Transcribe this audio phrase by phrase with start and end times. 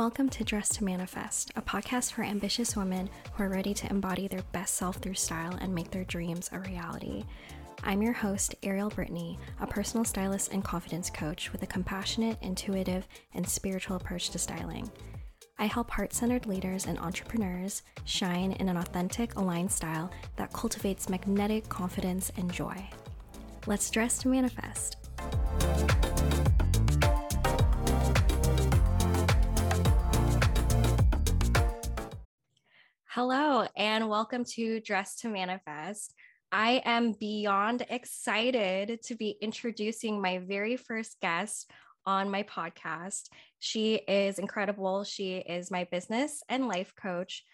[0.00, 4.28] Welcome to Dress to Manifest, a podcast for ambitious women who are ready to embody
[4.28, 7.26] their best self through style and make their dreams a reality.
[7.84, 13.06] I'm your host, Ariel Brittany, a personal stylist and confidence coach with a compassionate, intuitive,
[13.34, 14.90] and spiritual approach to styling.
[15.58, 21.10] I help heart centered leaders and entrepreneurs shine in an authentic, aligned style that cultivates
[21.10, 22.88] magnetic confidence and joy.
[23.66, 24.96] Let's dress to manifest.
[33.22, 36.14] Hello, and welcome to Dress to Manifest.
[36.50, 41.70] I am beyond excited to be introducing my very first guest
[42.06, 43.28] on my podcast.
[43.58, 45.04] She is incredible.
[45.04, 47.44] She is my business and life coach.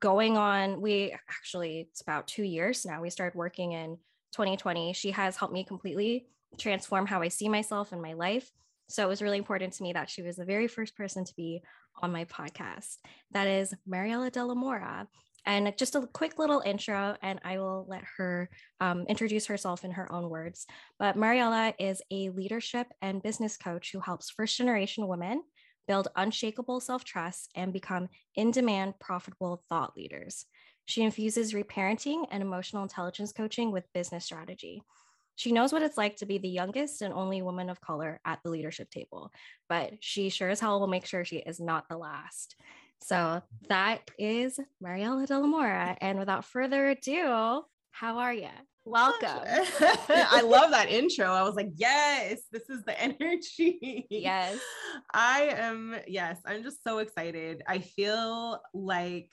[0.00, 3.02] Going on, we actually, it's about two years now.
[3.02, 3.98] We started working in
[4.32, 4.94] 2020.
[4.94, 6.24] She has helped me completely
[6.56, 8.50] transform how I see myself and my life.
[8.88, 11.34] So it was really important to me that she was the very first person to
[11.34, 11.60] be
[12.00, 12.96] on my podcast.
[13.32, 15.08] That is Mariela de la Mora.
[15.44, 18.48] And just a quick little intro, and I will let her
[18.80, 20.66] um, introduce herself in her own words.
[21.00, 25.42] But Mariela is a leadership and business coach who helps first generation women
[25.88, 30.46] build unshakable self trust and become in demand, profitable thought leaders.
[30.84, 34.82] She infuses reparenting and emotional intelligence coaching with business strategy.
[35.36, 38.40] She knows what it's like to be the youngest and only woman of color at
[38.44, 39.30] the leadership table,
[39.68, 42.56] but she sure as hell will make sure she is not the last.
[43.02, 45.96] So that is Mariela de la Mora.
[46.00, 48.48] And without further ado, how are you?
[48.84, 49.42] Welcome.
[50.08, 51.26] I love that intro.
[51.26, 54.06] I was like, yes, this is the energy.
[54.10, 54.58] Yes.
[55.12, 57.62] I am, yes, I'm just so excited.
[57.66, 59.30] I feel like,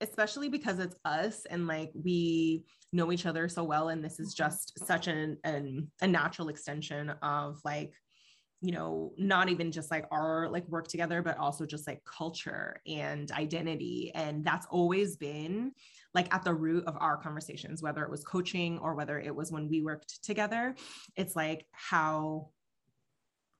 [0.00, 4.34] especially because it's us and like we know each other so well, and this is
[4.34, 7.92] just such an, an a natural extension of like
[8.62, 12.80] you know not even just like our like work together but also just like culture
[12.86, 14.12] and identity.
[14.14, 15.72] And that's always been
[16.14, 19.50] like at the root of our conversations whether it was coaching or whether it was
[19.50, 20.74] when we worked together.
[21.16, 22.50] It's like how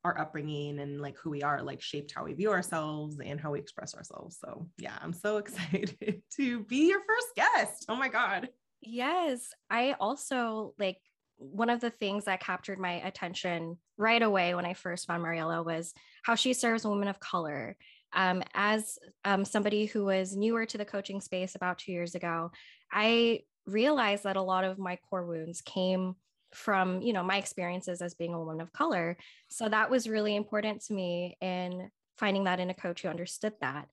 [0.04, 3.52] our upbringing and like who we are like shaped how we view ourselves and how
[3.52, 4.38] we express ourselves.
[4.38, 7.86] So yeah i'm so excited to be your first guest.
[7.88, 8.48] Oh my god
[8.82, 10.98] yes i also like
[11.40, 15.64] one of the things that captured my attention right away when I first found Mariela
[15.64, 17.76] was how she serves women of color.
[18.12, 22.50] Um, as um, somebody who was newer to the coaching space about two years ago,
[22.92, 26.14] I realized that a lot of my core wounds came
[26.52, 29.16] from you know my experiences as being a woman of color.
[29.48, 33.54] So that was really important to me in finding that in a coach who understood
[33.60, 33.88] that.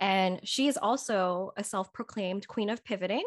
[0.00, 3.24] And she is also a self-proclaimed queen of pivoting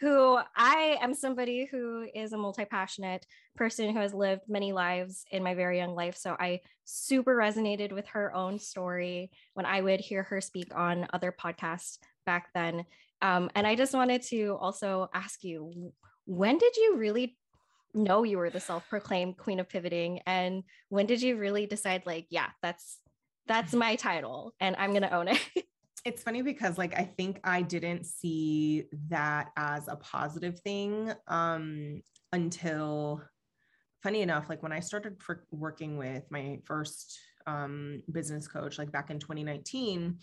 [0.00, 3.26] who I am somebody who is a multi passionate
[3.56, 6.16] person who has lived many lives in my very young life.
[6.16, 11.06] So I super resonated with her own story when I would hear her speak on
[11.12, 12.84] other podcasts back then.
[13.22, 15.92] Um, and I just wanted to also ask you
[16.26, 17.36] when did you really
[17.94, 20.20] know you were the self proclaimed queen of pivoting?
[20.26, 22.98] And when did you really decide, like, yeah, that's
[23.46, 25.40] that's my title and I'm going to own it?
[26.06, 32.00] it's funny because like I think I didn't see that as a positive thing um,
[32.32, 33.22] until
[34.04, 37.18] funny enough like when I started for working with my first
[37.48, 40.18] um, business coach like back in 2019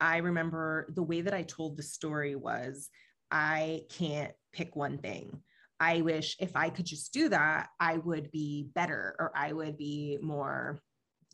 [0.00, 2.88] I remember the way that I told the story was
[3.32, 5.40] I can't pick one thing.
[5.80, 9.76] I wish if I could just do that, I would be better or I would
[9.76, 10.78] be more,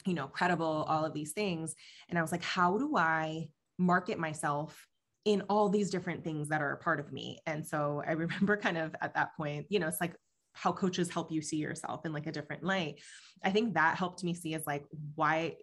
[0.07, 1.75] you know, credible, all of these things.
[2.09, 3.49] And I was like, how do I
[3.81, 4.87] market myself
[5.25, 7.39] in all these different things that are a part of me.
[7.47, 10.15] And so I remember kind of at that point, you know, it's like
[10.53, 13.01] how coaches help you see yourself in like a different light.
[13.43, 15.57] I think that helped me see as like why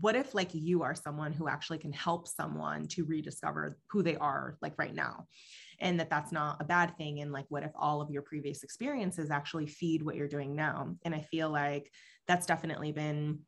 [0.00, 4.16] what if like you are someone who actually can help someone to rediscover who they
[4.16, 5.24] are like right now
[5.78, 8.64] and that that's not a bad thing and like what if all of your previous
[8.64, 11.92] experiences actually feed what you're doing now and i feel like
[12.26, 13.38] that's definitely been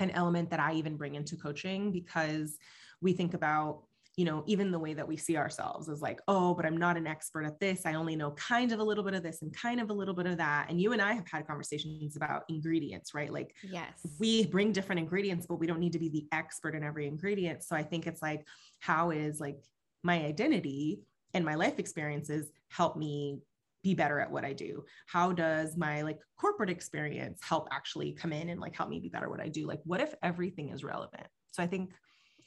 [0.00, 2.58] an element that I even bring into coaching because
[3.04, 3.84] we think about
[4.16, 6.96] you know, even the way that we see ourselves is like, oh, but I'm not
[6.96, 7.84] an expert at this.
[7.84, 10.14] I only know kind of a little bit of this and kind of a little
[10.14, 10.70] bit of that.
[10.70, 13.32] And you and I have had conversations about ingredients, right?
[13.32, 16.84] Like, yes, we bring different ingredients, but we don't need to be the expert in
[16.84, 17.64] every ingredient.
[17.64, 18.46] So I think it's like,
[18.78, 19.58] how is like
[20.04, 21.00] my identity
[21.32, 23.40] and my life experiences help me
[23.82, 24.84] be better at what I do?
[25.08, 29.08] How does my like corporate experience help actually come in and like help me be
[29.08, 29.66] better at what I do?
[29.66, 31.26] Like, what if everything is relevant?
[31.50, 31.90] So I think,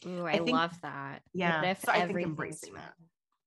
[0.06, 1.22] Ooh, I, I think, love that.
[1.34, 1.62] Yeah.
[1.62, 2.94] What if so I think embracing that.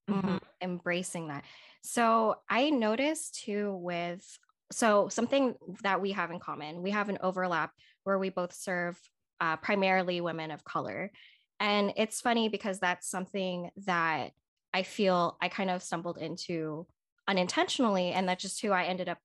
[0.09, 0.29] Mm-hmm.
[0.29, 0.37] Mm-hmm.
[0.61, 1.45] Embracing that.
[1.83, 4.27] So I noticed too with
[4.73, 7.73] so something that we have in common, we have an overlap
[8.05, 8.99] where we both serve
[9.41, 11.11] uh, primarily women of color.
[11.59, 14.31] And it's funny because that's something that
[14.73, 16.87] I feel I kind of stumbled into
[17.27, 18.13] unintentionally.
[18.13, 19.19] And that's just who I ended up,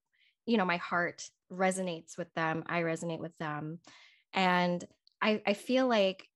[0.46, 2.64] you know, my heart resonates with them.
[2.68, 3.80] I resonate with them.
[4.34, 4.84] And
[5.22, 6.28] I, I feel like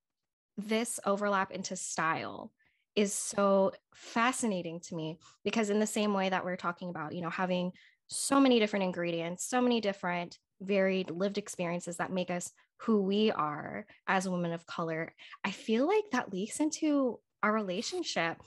[0.67, 2.51] this overlap into style
[2.95, 7.21] is so fascinating to me because in the same way that we're talking about you
[7.21, 7.71] know having
[8.07, 12.51] so many different ingredients so many different varied lived experiences that make us
[12.81, 15.13] who we are as women of color
[15.45, 18.37] i feel like that leaks into our relationship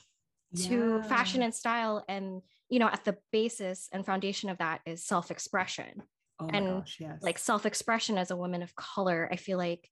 [0.52, 0.68] yeah.
[0.68, 5.04] to fashion and style and you know at the basis and foundation of that is
[5.04, 6.02] self-expression
[6.40, 7.22] oh and gosh, yes.
[7.22, 9.88] like self-expression as a woman of color i feel like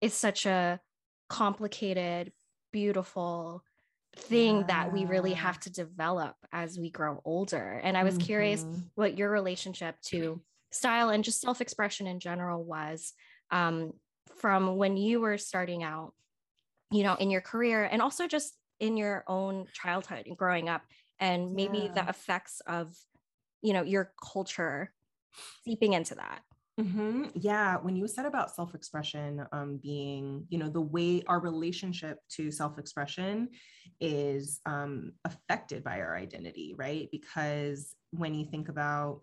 [0.00, 0.78] is such a
[1.28, 2.32] complicated
[2.72, 3.62] beautiful
[4.16, 4.66] thing yeah.
[4.66, 7.80] that we really have to develop as we grow older.
[7.82, 8.26] And I was mm-hmm.
[8.26, 10.40] curious what your relationship to
[10.72, 13.12] style and just self expression in general was
[13.50, 13.92] um,
[14.36, 16.12] from when you were starting out,
[16.90, 20.82] you know, in your career and also just in your own childhood and growing up,
[21.20, 21.92] and maybe yeah.
[22.02, 22.92] the effects of,
[23.62, 24.92] you know, your culture
[25.64, 26.40] seeping into that.
[26.80, 27.26] Mm-hmm.
[27.36, 32.50] Yeah, when you said about self-expression um, being, you know, the way our relationship to
[32.50, 33.50] self-expression
[34.00, 37.08] is um, affected by our identity, right?
[37.12, 39.20] Because when you think about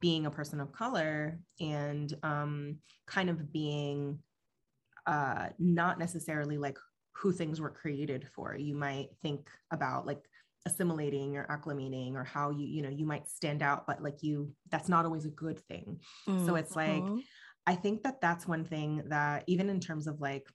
[0.00, 2.76] being a person of color and um,
[3.06, 4.18] kind of being
[5.06, 6.76] uh, not necessarily like
[7.12, 10.22] who things were created for, you might think about like
[10.66, 14.52] assimilating or acclimating or how you you know you might stand out but like you
[14.70, 15.98] that's not always a good thing
[16.28, 16.46] mm-hmm.
[16.46, 17.18] so it's like mm-hmm.
[17.66, 20.46] i think that that's one thing that even in terms of like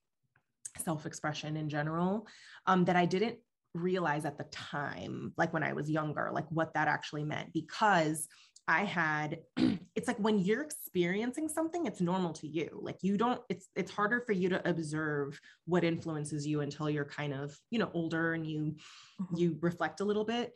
[0.78, 2.28] self-expression in general
[2.68, 3.38] um that i didn't
[3.74, 8.28] realize at the time like when i was younger like what that actually meant because
[8.68, 9.40] I had
[9.96, 13.92] it's like when you're experiencing something it's normal to you like you don't it's it's
[13.92, 18.34] harder for you to observe what influences you until you're kind of you know older
[18.34, 18.76] and you
[19.22, 19.36] mm-hmm.
[19.36, 20.54] you reflect a little bit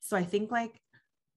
[0.00, 0.80] so I think like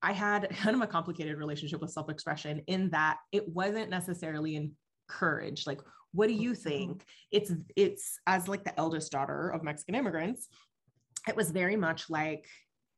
[0.01, 4.73] I had kind of a complicated relationship with self-expression in that it wasn't necessarily
[5.09, 5.81] encouraged like
[6.13, 6.69] what do you mm-hmm.
[6.69, 10.47] think it's it's as like the eldest daughter of Mexican immigrants
[11.27, 12.45] it was very much like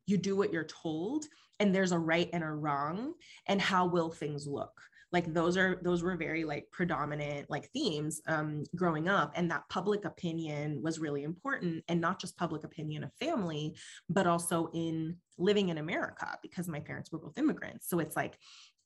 [0.05, 1.25] you do what you're told
[1.59, 3.13] and there's a right and a wrong
[3.47, 4.73] and how will things look?
[5.11, 9.69] Like those are those were very like predominant like themes um, growing up and that
[9.69, 13.77] public opinion was really important and not just public opinion of family
[14.09, 17.87] but also in living in america because my parents were both immigrants.
[17.87, 18.37] So it's like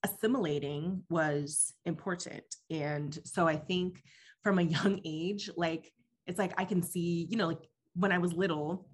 [0.04, 2.44] assimilating was important.
[2.69, 4.04] And so i think
[4.44, 5.92] from a young age like
[6.27, 8.88] it's like i can see you know like when i was little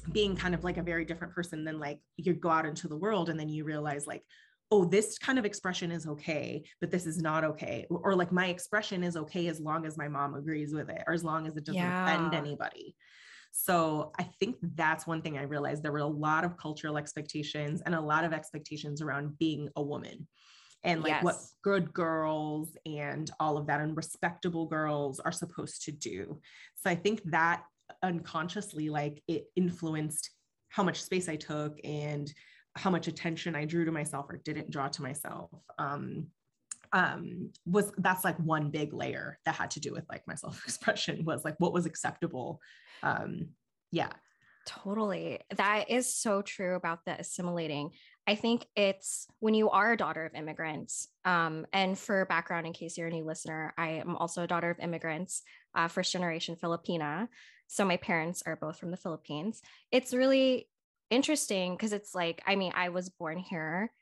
[0.00, 2.96] being kind of like a very different person than like you go out into the
[2.96, 4.22] world and then you realize like
[4.70, 8.46] oh this kind of expression is okay but this is not okay or, like my
[8.46, 11.56] expression is okay as long as my mom agrees with it or as long as
[11.56, 12.04] it doesn't yeah.
[12.04, 12.94] offend anybody
[13.50, 17.82] so i think that's one thing i realized there were a lot of cultural expectations
[17.86, 20.26] and a lot of expectations around being a woman
[20.84, 21.24] and like yes.
[21.24, 26.38] what good girls and all of that and respectable girls are supposed to do
[26.76, 27.62] so i think that
[28.02, 30.30] unconsciously like it influenced
[30.68, 32.32] how much space I took and
[32.76, 35.50] how much attention I drew to myself or didn't draw to myself.
[35.78, 36.28] Um,
[36.92, 41.24] um, was that's like one big layer that had to do with like my self-expression
[41.26, 42.60] was like what was acceptable.
[43.02, 43.48] Um,
[43.90, 44.12] yeah.
[44.66, 45.40] Totally.
[45.56, 47.90] That is so true about the assimilating.
[48.26, 51.08] I think it's when you are a daughter of immigrants.
[51.24, 54.68] Um, and for background, in case you're a new listener, I am also a daughter
[54.68, 55.42] of immigrants,
[55.74, 57.28] uh, first generation Filipina.
[57.68, 59.62] So my parents are both from the Philippines.
[59.92, 60.68] It's really
[61.10, 63.92] interesting because it's like, I mean, I was born here,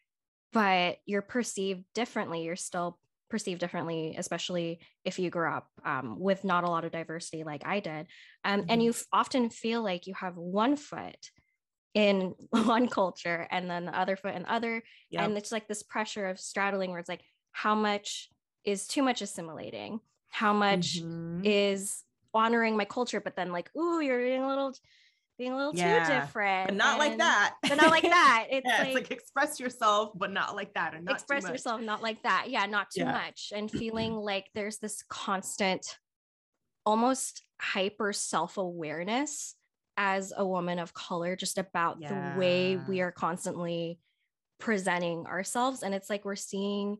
[0.52, 2.44] but you're perceived differently.
[2.44, 6.92] You're still perceived differently, especially if you grew up um, with not a lot of
[6.92, 8.06] diversity like I did.
[8.44, 8.70] Um, mm-hmm.
[8.70, 11.30] And you f- often feel like you have one foot
[11.94, 14.82] in one culture and then the other foot in other.
[15.10, 15.22] Yep.
[15.22, 18.28] And it's like this pressure of straddling where it's like, how much
[18.64, 20.00] is too much assimilating?
[20.28, 21.40] How much mm-hmm.
[21.44, 22.02] is
[22.36, 24.74] honoring my culture, but then like, ooh, you're being a little
[25.38, 26.68] being a little yeah, too different.
[26.68, 27.54] But not and, like that.
[27.62, 28.46] But not like that.
[28.50, 30.94] It's, yeah, like, it's like express yourself, but not like that.
[30.94, 32.46] And express yourself, not like that.
[32.48, 33.12] Yeah, not too yeah.
[33.12, 33.52] much.
[33.54, 35.98] And feeling like there's this constant,
[36.84, 39.54] almost hyper self-awareness
[39.98, 43.98] as a woman of color, just about the way we are constantly
[44.58, 45.82] presenting ourselves.
[45.82, 46.96] And it's like we're seeing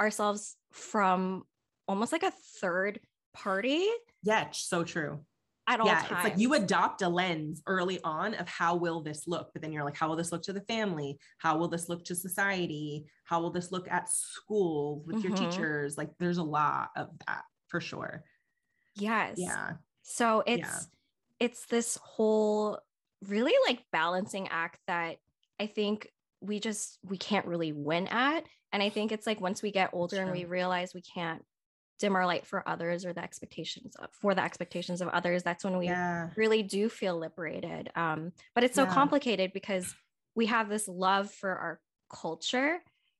[0.00, 1.44] ourselves from
[1.88, 3.00] almost like a third
[3.34, 3.86] party
[4.26, 5.20] yeah, so true.
[5.68, 6.10] At all yeah, times.
[6.12, 9.72] it's like you adopt a lens early on of how will this look, but then
[9.72, 11.18] you're like, how will this look to the family?
[11.38, 13.06] How will this look to society?
[13.24, 15.28] How will this look at school with mm-hmm.
[15.28, 15.98] your teachers?
[15.98, 18.22] Like, there's a lot of that for sure.
[18.94, 19.34] Yes.
[19.38, 19.72] Yeah.
[20.02, 20.78] So it's yeah.
[21.40, 22.78] it's this whole
[23.26, 25.16] really like balancing act that
[25.58, 26.08] I think
[26.40, 28.44] we just we can't really win at.
[28.72, 31.42] And I think it's like once we get older and we realize we can't
[31.98, 35.64] dim our light for others or the expectations of, for the expectations of others, that's
[35.64, 36.28] when we yeah.
[36.36, 37.90] really do feel liberated.
[37.94, 38.92] Um, but it's so yeah.
[38.92, 39.94] complicated because
[40.34, 41.80] we have this love for our
[42.12, 42.78] culture,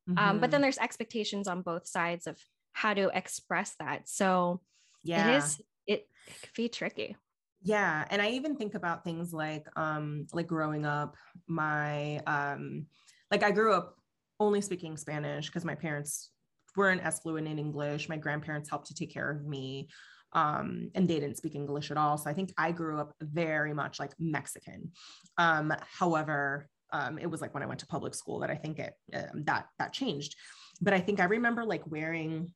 [0.09, 0.19] mm-hmm.
[0.19, 0.63] um, but then mm-hmm.
[0.63, 2.39] there's expectations on both sides of
[2.73, 4.09] how to express that.
[4.09, 4.61] So
[5.03, 7.17] yeah, it is it, it could be tricky
[7.63, 11.17] yeah and i even think about things like um like growing up
[11.47, 12.87] my um
[13.31, 13.97] like i grew up
[14.39, 16.31] only speaking spanish because my parents
[16.77, 18.09] weren't as fluent in english.
[18.09, 19.89] My grandparents helped to take care of me
[20.33, 22.19] um, and they didn't speak english at all.
[22.19, 24.93] So i think i grew up very much like mexican.
[25.39, 28.79] Um, however um, it was like when i went to public school that i think
[28.79, 30.37] it um, that that changed.
[30.81, 32.53] But i think i remember like wearing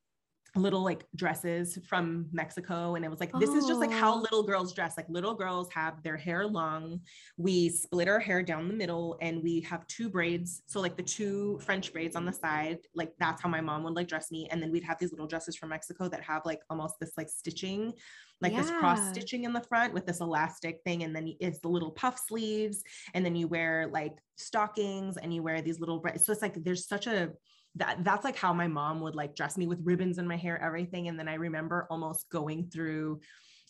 [0.57, 2.95] little like dresses from Mexico.
[2.95, 3.57] And it was like, this oh.
[3.57, 4.19] is just like how oh.
[4.19, 4.97] little girls dress.
[4.97, 7.01] Like little girls have their hair long.
[7.37, 10.63] We split our hair down the middle and we have two braids.
[10.67, 13.95] So like the two French braids on the side, like that's how my mom would
[13.95, 14.49] like dress me.
[14.51, 17.29] And then we'd have these little dresses from Mexico that have like almost this like
[17.29, 17.93] stitching,
[18.41, 18.63] like yeah.
[18.63, 21.05] this cross stitching in the front with this elastic thing.
[21.05, 22.83] And then it's the little puff sleeves.
[23.15, 26.89] And then you wear like stockings and you wear these little, so it's like, there's
[26.89, 27.31] such a,
[27.77, 30.61] that that's like how my mom would like dress me with ribbons in my hair
[30.61, 33.21] everything and then i remember almost going through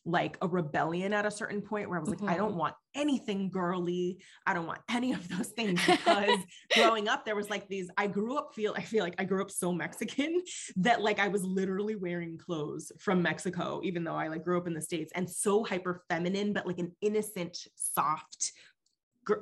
[0.06, 2.30] like a rebellion at a certain point where I was like, mm-hmm.
[2.30, 2.60] I don't mm-hmm.
[2.60, 4.18] want anything girly.
[4.46, 6.38] I don't want any of those things because
[6.74, 9.42] growing up, there was like these, I grew up feel, I feel like I grew
[9.42, 10.42] up so Mexican
[10.76, 14.66] that like I was literally wearing clothes from Mexico, even though I like grew up
[14.66, 18.52] in the States and so hyper feminine, but like an innocent, soft,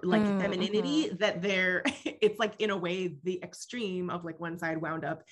[0.02, 1.16] like mm, femininity mm-hmm.
[1.16, 5.22] that they're it's like in a way the extreme of like one side wound up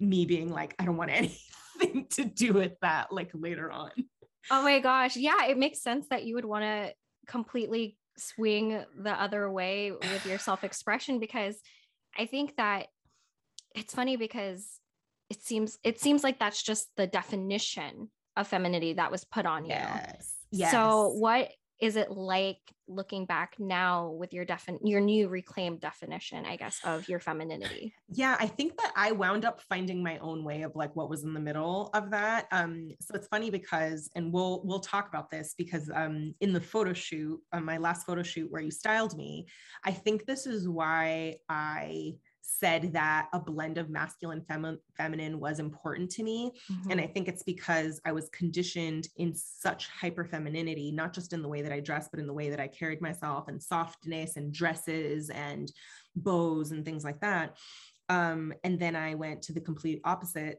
[0.00, 3.90] me being like i don't want anything to do with that like later on
[4.50, 6.92] oh my gosh yeah it makes sense that you would want to
[7.26, 11.60] completely swing the other way with your self-expression because
[12.18, 12.86] i think that
[13.74, 14.80] it's funny because
[15.30, 19.64] it seems it seems like that's just the definition of femininity that was put on
[19.64, 20.70] you yes Yes.
[20.70, 21.50] So what
[21.82, 26.78] is it like looking back now with your defin your new reclaimed definition i guess
[26.84, 27.92] of your femininity?
[28.08, 31.24] Yeah i think that i wound up finding my own way of like what was
[31.24, 32.46] in the middle of that.
[32.52, 36.60] Um so it's funny because and we'll we'll talk about this because um in the
[36.60, 39.46] photo shoot uh, my last photo shoot where you styled me
[39.84, 42.12] i think this is why i
[42.42, 46.90] said that a blend of masculine fem- feminine was important to me mm-hmm.
[46.90, 51.40] and i think it's because i was conditioned in such hyper femininity not just in
[51.40, 54.36] the way that i dress but in the way that i carried myself and softness
[54.36, 55.72] and dresses and
[56.16, 57.56] bows and things like that
[58.08, 60.58] um, and then i went to the complete opposite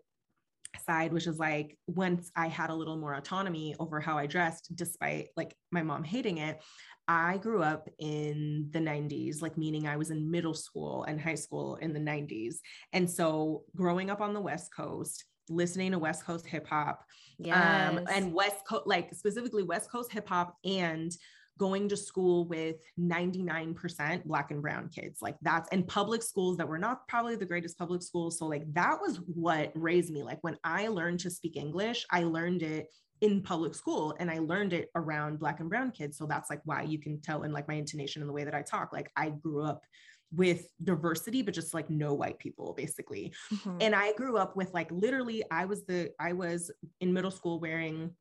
[0.86, 4.72] side which is like once i had a little more autonomy over how i dressed
[4.76, 6.64] despite like my mom hating it
[7.08, 11.36] I grew up in the 90s, like meaning I was in middle school and high
[11.36, 12.56] school in the 90s.
[12.94, 17.04] And so growing up on the West Coast, listening to West Coast hip hop
[17.40, 17.98] um, yes.
[17.98, 21.12] um, and West Coast, like specifically West Coast hip hop and
[21.60, 26.68] going to school with 99% black and brown kids like that's and public schools that
[26.68, 30.40] were not probably the greatest public schools so like that was what raised me like
[30.42, 32.88] when i learned to speak english i learned it
[33.24, 36.18] in public school and I learned it around black and brown kids.
[36.18, 38.54] So that's like why you can tell in like my intonation and the way that
[38.54, 38.92] I talk.
[38.92, 39.86] Like I grew up
[40.36, 43.34] with diversity, but just like no white people basically.
[43.54, 43.78] Mm-hmm.
[43.80, 47.62] And I grew up with like literally, I was the, I was in middle school
[47.62, 48.12] wearing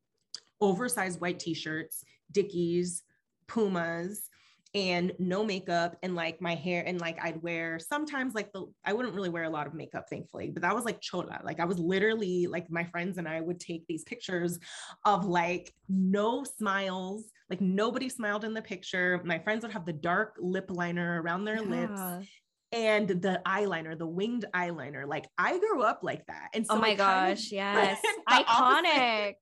[0.61, 3.03] oversized white t-shirts, Dickies,
[3.49, 4.29] Pumas,
[4.75, 8.93] and no makeup and like my hair and like I'd wear sometimes like the I
[8.93, 11.65] wouldn't really wear a lot of makeup thankfully but that was like chola like I
[11.65, 14.57] was literally like my friends and I would take these pictures
[15.05, 19.93] of like no smiles like nobody smiled in the picture my friends would have the
[19.93, 21.69] dark lip liner around their yeah.
[21.69, 22.27] lips
[22.73, 25.07] and the eyeliner, the winged eyeliner.
[25.07, 26.49] Like I grew up like that.
[26.55, 28.01] And oh so oh my gosh, yes.
[28.29, 29.35] Iconic.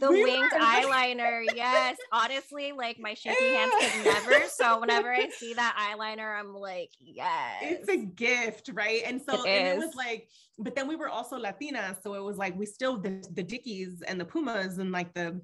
[0.00, 1.44] the we winged were, eyeliner.
[1.54, 1.96] yes.
[2.12, 4.48] Honestly, like my shaky hands could never.
[4.48, 7.62] So whenever I see that eyeliner, I'm like, yes.
[7.62, 9.02] It's a gift, right?
[9.06, 10.28] And so it, and it was like,
[10.58, 11.96] but then we were also Latina.
[12.02, 15.40] So it was like we still the, the Dickies and the Pumas and like the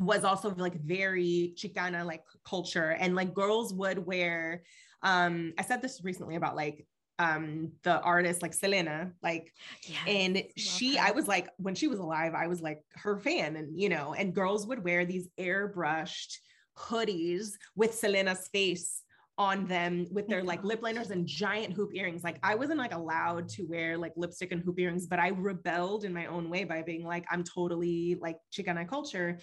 [0.00, 2.96] was also like very Chicana like culture.
[2.98, 4.64] And like girls would wear
[5.04, 6.86] um i said this recently about like
[7.20, 9.52] um the artist like selena like
[9.86, 11.06] yes, and she her.
[11.06, 14.14] i was like when she was alive i was like her fan and you know
[14.14, 16.38] and girls would wear these airbrushed
[16.76, 19.04] hoodies with selena's face
[19.36, 22.22] on them with their like lip liners and giant hoop earrings.
[22.22, 26.04] Like I wasn't like allowed to wear like lipstick and hoop earrings, but I rebelled
[26.04, 29.40] in my own way by being like, I'm totally like Chicana culture.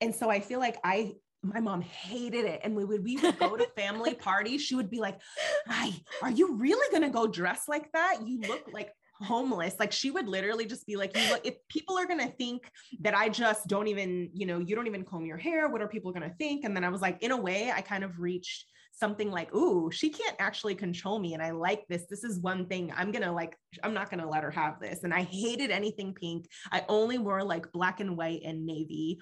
[0.00, 2.60] And so I feel like I my mom hated it.
[2.64, 4.62] And we would we would go to family parties.
[4.62, 5.20] She would be like,
[5.66, 5.90] Hi,
[6.22, 8.26] are you really gonna go dress like that?
[8.26, 9.76] You look like homeless.
[9.78, 12.70] Like she would literally just be like, you look, if people are gonna think
[13.00, 15.88] that I just don't even, you know, you don't even comb your hair, what are
[15.88, 16.64] people gonna think?
[16.64, 19.90] And then I was like, in a way, I kind of reached something like, ooh,
[19.90, 21.34] she can't actually control me.
[21.34, 22.04] And I like this.
[22.08, 25.04] This is one thing I'm gonna like, I'm not gonna let her have this.
[25.04, 26.46] And I hated anything pink.
[26.70, 29.20] I only wore like black and white and navy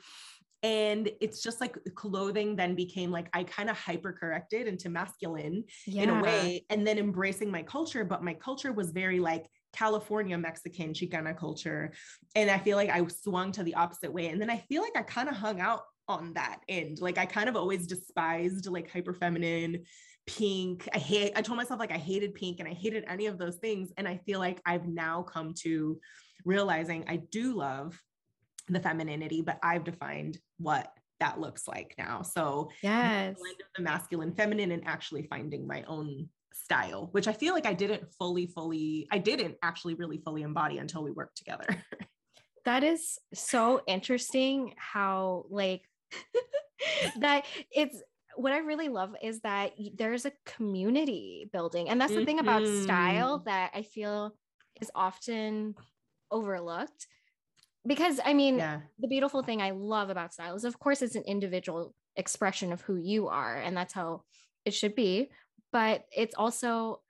[0.62, 5.64] and it's just like clothing then became like i kind of hyper corrected into masculine
[5.86, 6.02] yeah.
[6.02, 10.36] in a way and then embracing my culture but my culture was very like california
[10.36, 11.92] mexican chicana culture
[12.36, 14.96] and i feel like i swung to the opposite way and then i feel like
[14.96, 18.90] i kind of hung out on that end like i kind of always despised like
[18.90, 19.82] hyper feminine
[20.26, 23.38] pink i hate i told myself like i hated pink and i hated any of
[23.38, 25.98] those things and i feel like i've now come to
[26.44, 27.98] realizing i do love
[28.68, 32.22] the femininity, but I've defined what that looks like now.
[32.22, 33.36] So yes,
[33.76, 38.12] the masculine, feminine, and actually finding my own style, which I feel like I didn't
[38.18, 41.66] fully, fully, I didn't actually really fully embody until we worked together.
[42.64, 45.82] that is so interesting how like
[47.20, 48.00] that it's
[48.36, 51.88] what I really love is that there's a community building.
[51.88, 52.26] And that's the mm-hmm.
[52.26, 53.48] thing about style mm-hmm.
[53.48, 54.34] that I feel
[54.80, 55.74] is often
[56.30, 57.06] overlooked
[57.86, 58.80] because I mean, yeah.
[58.98, 62.80] the beautiful thing I love about style is, of course, it's an individual expression of
[62.82, 64.22] who you are, and that's how
[64.64, 65.30] it should be.
[65.72, 67.00] But it's also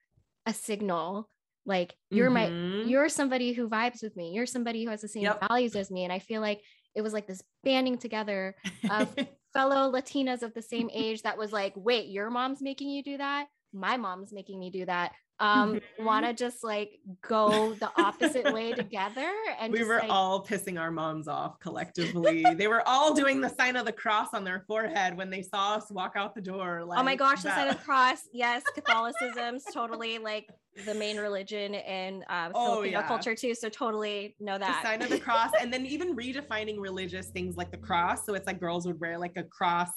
[0.46, 1.28] a signal
[1.64, 2.82] like you're mm-hmm.
[2.82, 5.42] my you're somebody who vibes with me you're somebody who has the same yep.
[5.48, 6.60] values as me and i feel like
[6.94, 8.54] it was like this banding together
[8.90, 9.14] of
[9.52, 13.16] fellow latinas of the same age that was like wait your mom's making you do
[13.16, 16.04] that my mom's making me do that um mm-hmm.
[16.04, 20.10] want to just like go the opposite way together and we were like...
[20.10, 24.28] all pissing our moms off collectively they were all doing the sign of the cross
[24.34, 27.42] on their forehead when they saw us walk out the door like oh my gosh
[27.42, 27.50] that.
[27.50, 30.48] the sign of the cross yes catholicism's totally like
[30.86, 33.02] the main religion in uh, oh, yeah.
[33.02, 36.78] culture too so totally know that the sign of the cross and then even redefining
[36.78, 39.90] religious things like the cross so it's like girls would wear like a cross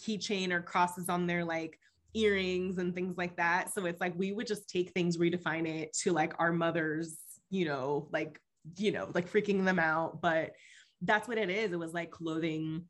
[0.00, 1.78] keychain or crosses on their like
[2.14, 3.72] earrings and things like that.
[3.72, 7.16] So it's like we would just take things, redefine it to like our mothers,
[7.50, 8.40] you know, like,
[8.76, 10.20] you know, like freaking them out.
[10.20, 10.52] But
[11.02, 11.72] that's what it is.
[11.72, 12.84] It was like clothing.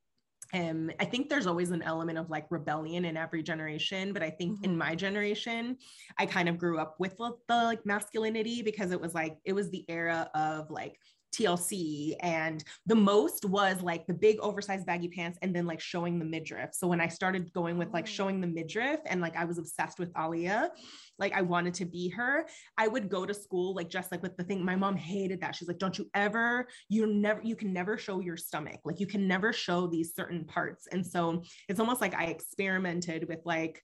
[0.53, 4.13] And I think there's always an element of like rebellion in every generation.
[4.13, 4.65] But I think mm-hmm.
[4.65, 5.77] in my generation,
[6.17, 9.53] I kind of grew up with the, the like masculinity because it was like, it
[9.53, 10.97] was the era of like
[11.35, 16.19] TLC and the most was like the big oversized baggy pants and then like showing
[16.19, 16.71] the midriff.
[16.73, 18.11] So when I started going with like oh.
[18.11, 20.71] showing the midriff and like I was obsessed with Aaliyah,
[21.19, 24.37] like I wanted to be her, I would go to school like just like with
[24.37, 24.65] the thing.
[24.65, 25.55] My mom hated that.
[25.55, 28.81] She's like, don't you ever, you never, you can never show your stomach.
[28.85, 30.87] Like you can never show these certain parts.
[30.91, 33.83] And so it's almost like I experimented with like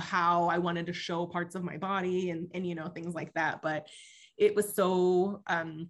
[0.00, 3.32] how I wanted to show parts of my body and and you know things like
[3.34, 3.60] that.
[3.62, 3.86] But
[4.36, 5.88] it was so um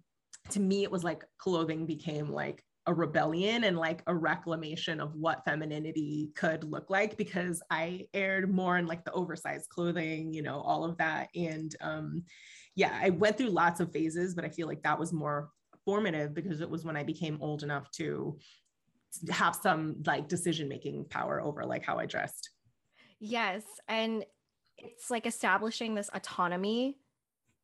[0.51, 5.15] to me it was like clothing became like a rebellion and like a reclamation of
[5.15, 10.41] what femininity could look like because I aired more in like the oversized clothing, you
[10.41, 11.29] know, all of that.
[11.35, 12.25] And um,
[12.75, 15.51] yeah, I went through lots of phases, but I feel like that was more
[15.85, 18.39] formative because it was when I became old enough to
[19.31, 22.49] have some like decision making power over like how I dressed.
[23.21, 23.65] Yes.
[23.87, 24.25] And
[24.79, 26.97] it's like establishing this autonomy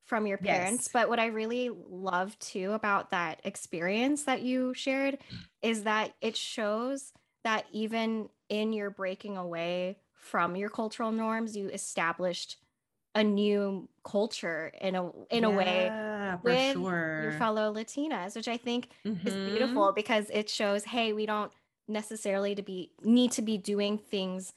[0.04, 0.84] from your parents.
[0.84, 0.90] Yes.
[0.92, 5.18] But what I really love too about that experience that you shared
[5.62, 7.12] is that it shows
[7.42, 12.56] that even in your breaking away from your cultural norms, you established
[13.14, 17.20] a new culture in a in yeah, a way with sure.
[17.22, 19.26] your fellow Latinas, which I think mm-hmm.
[19.26, 21.52] is beautiful because it shows, hey, we don't
[21.86, 24.52] necessarily to be need to be doing things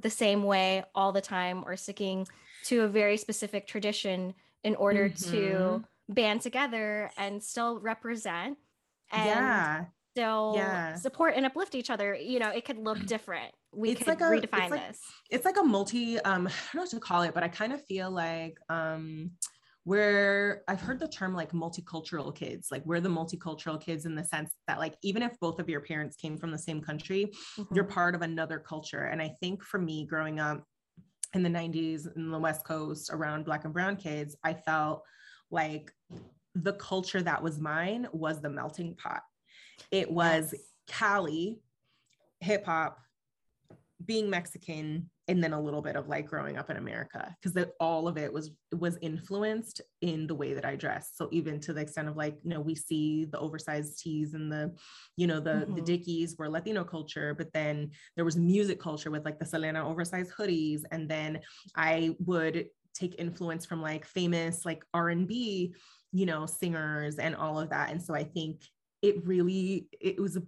[0.00, 2.26] the same way all the time or sticking
[2.64, 4.34] to a very specific tradition
[4.68, 5.30] in order mm-hmm.
[5.30, 8.58] to band together and still represent
[9.10, 9.84] and yeah.
[10.14, 10.94] still yeah.
[10.94, 12.14] support and uplift each other.
[12.14, 13.50] You know, it could look different.
[13.72, 15.00] We it's could like a, redefine like, this.
[15.30, 17.72] It's like a multi, um, I don't know what to call it, but I kind
[17.72, 19.30] of feel like um
[19.84, 24.24] where I've heard the term like multicultural kids, like we're the multicultural kids in the
[24.24, 27.74] sense that like even if both of your parents came from the same country, mm-hmm.
[27.74, 29.04] you're part of another culture.
[29.04, 30.62] And I think for me growing up,
[31.34, 35.02] in the 90s in the West Coast around Black and Brown kids, I felt
[35.50, 35.92] like
[36.54, 39.22] the culture that was mine was the melting pot.
[39.90, 40.54] It was
[40.86, 41.60] Cali,
[42.40, 42.98] hip hop,
[44.04, 47.72] being Mexican, and then a little bit of like growing up in America because that
[47.78, 51.12] all of it was was influenced in the way that I dress.
[51.14, 54.50] So even to the extent of like, you know, we see the oversized tees and
[54.50, 54.74] the,
[55.16, 55.74] you know, the mm-hmm.
[55.74, 59.86] the Dickies were Latino culture, but then there was music culture with like the Selena
[59.86, 60.82] oversized hoodies.
[60.90, 61.40] And then
[61.76, 65.74] I would take influence from like famous like R&B,
[66.12, 67.90] you know, singers and all of that.
[67.90, 68.62] And so I think
[69.02, 70.38] it really it was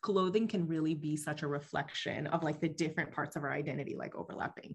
[0.00, 3.94] clothing can really be such a reflection of like the different parts of our identity
[3.96, 4.74] like overlapping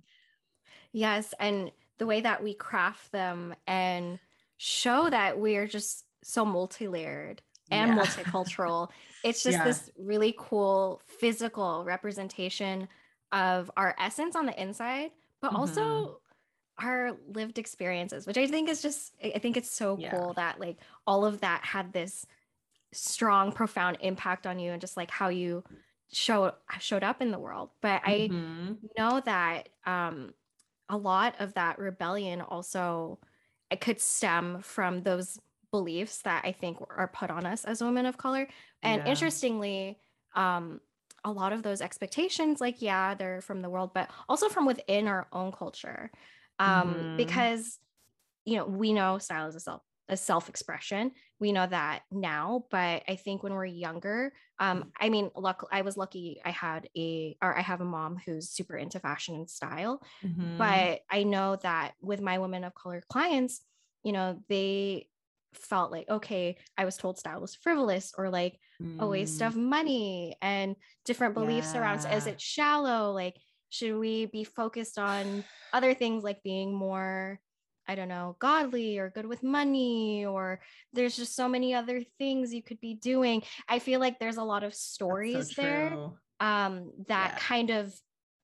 [0.92, 4.20] yes and the way that we craft them and
[4.58, 8.04] show that we're just so multi-layered and yeah.
[8.04, 8.90] multicultural
[9.24, 9.64] it's just yeah.
[9.64, 12.88] this really cool physical representation
[13.32, 15.58] of our essence on the inside but mm-hmm.
[15.58, 16.20] also
[16.78, 20.12] our lived experiences which i think is just i think it's so yeah.
[20.12, 22.26] cool that like all of that had this
[22.96, 25.64] strong profound impact on you and just like how you
[26.12, 28.74] show showed up in the world but mm-hmm.
[28.74, 30.34] i know that um
[30.90, 33.20] a lot of that rebellion also
[33.72, 35.40] it could stem from those
[35.72, 38.48] beliefs that i think are put on us as women of color
[38.84, 39.10] and yeah.
[39.10, 39.98] interestingly
[40.36, 40.80] um
[41.24, 45.08] a lot of those expectations like yeah they're from the world but also from within
[45.08, 46.12] our own culture
[46.60, 47.18] um mm-hmm.
[47.18, 47.80] because
[48.46, 53.04] you know we know style is a self a self-expression we know that now but
[53.08, 57.36] i think when we're younger um i mean luck i was lucky i had a
[57.42, 60.58] or i have a mom who's super into fashion and style mm-hmm.
[60.58, 63.62] but i know that with my women of color clients
[64.04, 65.08] you know they
[65.54, 69.00] felt like okay i was told style was frivolous or like mm.
[69.00, 69.64] a waste of mm.
[69.70, 71.82] money and different beliefs yeah.
[71.82, 73.36] around is it shallow like
[73.70, 77.40] should we be focused on other things like being more
[77.88, 80.60] I don't know, godly or good with money, or
[80.94, 83.44] there's just so many other things you could be doing.
[83.68, 85.98] I feel like there's a lot of stories so there
[86.40, 87.40] um, that yeah.
[87.40, 87.94] kind of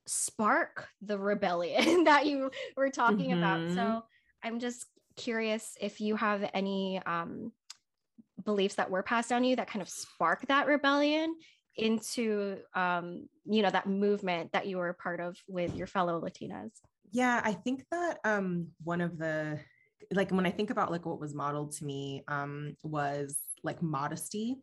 [0.07, 3.37] spark the rebellion that you were talking mm-hmm.
[3.39, 3.73] about.
[3.73, 4.03] So
[4.43, 4.85] I'm just
[5.17, 7.51] curious if you have any um,
[8.43, 11.35] beliefs that were passed down to you that kind of spark that rebellion
[11.77, 16.71] into um, you know that movement that you were part of with your fellow latinas
[17.11, 19.59] yeah i think that um one of the
[20.13, 24.57] like when i think about like what was modeled to me um was like modesty.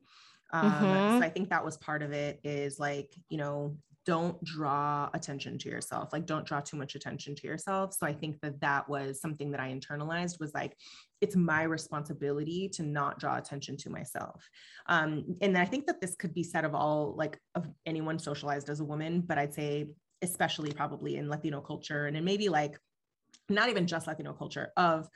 [0.52, 1.18] Um mm-hmm.
[1.18, 5.58] so i think that was part of it is like you know don't draw attention
[5.58, 7.92] to yourself like don't draw too much attention to yourself.
[7.92, 10.74] So i think that that was something that i internalized was like
[11.20, 14.48] it's my responsibility to not draw attention to myself.
[14.86, 18.70] Um, and i think that this could be said of all like of anyone socialized
[18.70, 19.88] as a woman but i'd say
[20.22, 22.78] especially probably in Latino culture and maybe like
[23.48, 25.08] not even just Latino culture of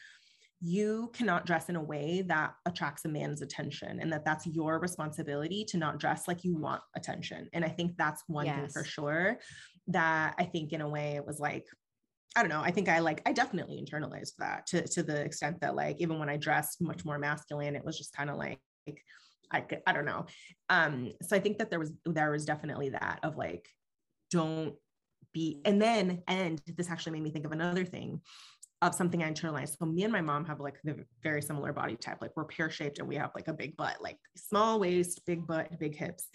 [0.65, 4.79] you cannot dress in a way that attracts a man's attention and that that's your
[4.79, 8.57] responsibility to not dress like you want attention and i think that's one yes.
[8.57, 9.39] thing for sure
[9.89, 11.67] that i think in a way it was like
[12.37, 15.61] i don't know i think i like i definitely internalized that to to the extent
[15.61, 18.61] that like even when i dressed much more masculine it was just kind of like
[19.51, 20.27] I, I don't know
[20.71, 23.69] um so i think that there was there was definitely that of like
[24.31, 24.75] don't
[25.33, 28.21] be and then and this actually made me think of another thing
[28.83, 29.79] of something I internalized.
[29.79, 32.19] So me and my mom have like the very similar body type.
[32.21, 35.47] Like we're pear shaped and we have like a big butt, like small waist, big
[35.47, 36.29] butt, big hips.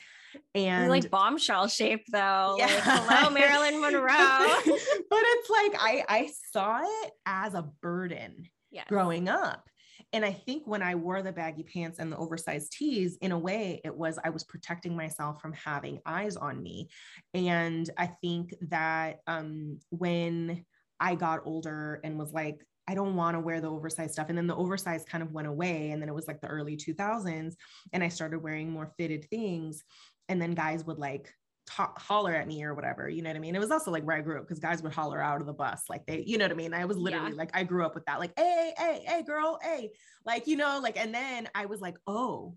[0.56, 2.56] And You're like bombshell shape though.
[2.58, 2.68] Yeah.
[2.68, 4.08] Like, hello, Marilyn Monroe.
[4.08, 8.86] but it's like I I saw it as a burden yes.
[8.88, 9.68] growing up.
[10.14, 13.40] And I think when I wore the baggy pants and the oversized tees, in a
[13.40, 16.90] way, it was I was protecting myself from having eyes on me.
[17.34, 20.66] And I think that um, when
[21.00, 24.30] I got older and was like, I don't want to wear the oversized stuff.
[24.30, 25.92] And then the oversized kind of went away.
[25.92, 27.56] And then it was like the early 2000s.
[27.92, 29.84] And I started wearing more fitted things.
[30.30, 31.34] And then guys would like
[31.70, 33.10] holler at me or whatever.
[33.10, 33.56] You know what I mean?
[33.56, 35.54] It was also like where I grew up because guys would holler out of the
[35.54, 35.84] bus.
[35.90, 36.74] Like they, you know what I mean?
[36.74, 37.38] I was literally yeah.
[37.38, 38.20] like, I grew up with that.
[38.20, 39.92] Like, hey, hey, hey, girl, hey.
[40.26, 42.56] Like, you know, like, and then I was like, oh,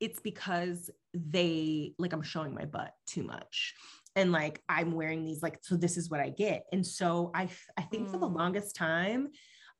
[0.00, 3.74] it's because they, like, I'm showing my butt too much.
[4.16, 6.64] And like, I'm wearing these, like, so this is what I get.
[6.72, 8.10] And so I, I think mm.
[8.10, 8.36] for the mm.
[8.36, 9.28] longest time,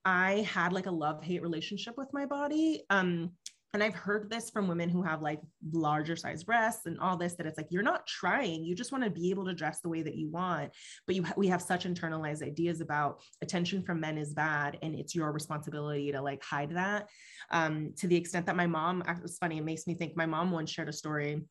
[0.05, 2.85] I had like a love hate relationship with my body.
[2.89, 3.33] Um,
[3.73, 5.41] and I've heard this from women who have like
[5.73, 8.65] larger size breasts and all this that it's like you're not trying.
[8.65, 10.73] You just want to be able to dress the way that you want.
[11.07, 14.95] But you ha- we have such internalized ideas about attention from men is bad and
[14.95, 17.09] it's your responsibility to like hide that.
[17.51, 20.51] Um, to the extent that my mom it's funny it makes me think my mom
[20.51, 21.43] once shared a story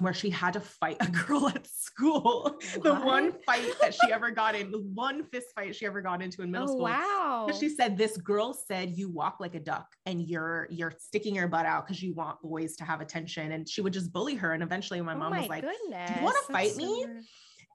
[0.00, 2.58] where she had to fight a girl at school.
[2.74, 2.82] What?
[2.82, 6.22] The one fight that she ever got in, the one fist fight she ever got
[6.22, 6.84] into in middle oh, school.
[6.84, 7.48] Wow.
[7.58, 11.48] She said this girl said you walk like a duck and you're you're sticking your
[11.48, 13.52] butt out because you want boys to have attention.
[13.52, 14.52] And she would just bully her.
[14.52, 16.10] And eventually my oh mom my was like, goodness.
[16.10, 17.06] Do you want to fight me?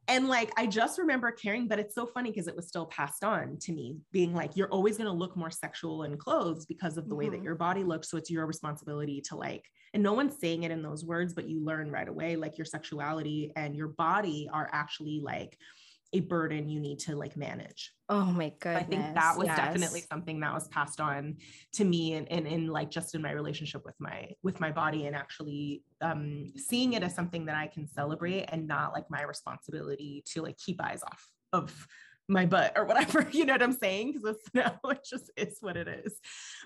[0.08, 3.24] And like I just remember caring, but it's so funny because it was still passed
[3.24, 6.98] on to me, being like, you're always going to look more sexual in clothes because
[6.98, 7.18] of the mm-hmm.
[7.18, 7.46] way that mm-hmm.
[7.46, 8.10] your body looks.
[8.10, 11.50] So it's your responsibility to like, and no one's saying it in those words, but
[11.50, 15.58] you learn right away, like your sexuality and your body are actually like
[16.14, 17.94] a burden you need to like manage.
[18.10, 18.84] Oh my goodness.
[18.84, 19.58] I think that was yes.
[19.58, 21.38] definitely something that was passed on
[21.74, 25.08] to me and, and in like just in my relationship with my with my body
[25.08, 29.24] and actually um seeing it as something that I can celebrate and not like my
[29.24, 31.88] responsibility to like keep eyes off of
[32.28, 34.14] my butt or whatever, you know what I'm saying?
[34.14, 36.20] Because it's now it just is what it is.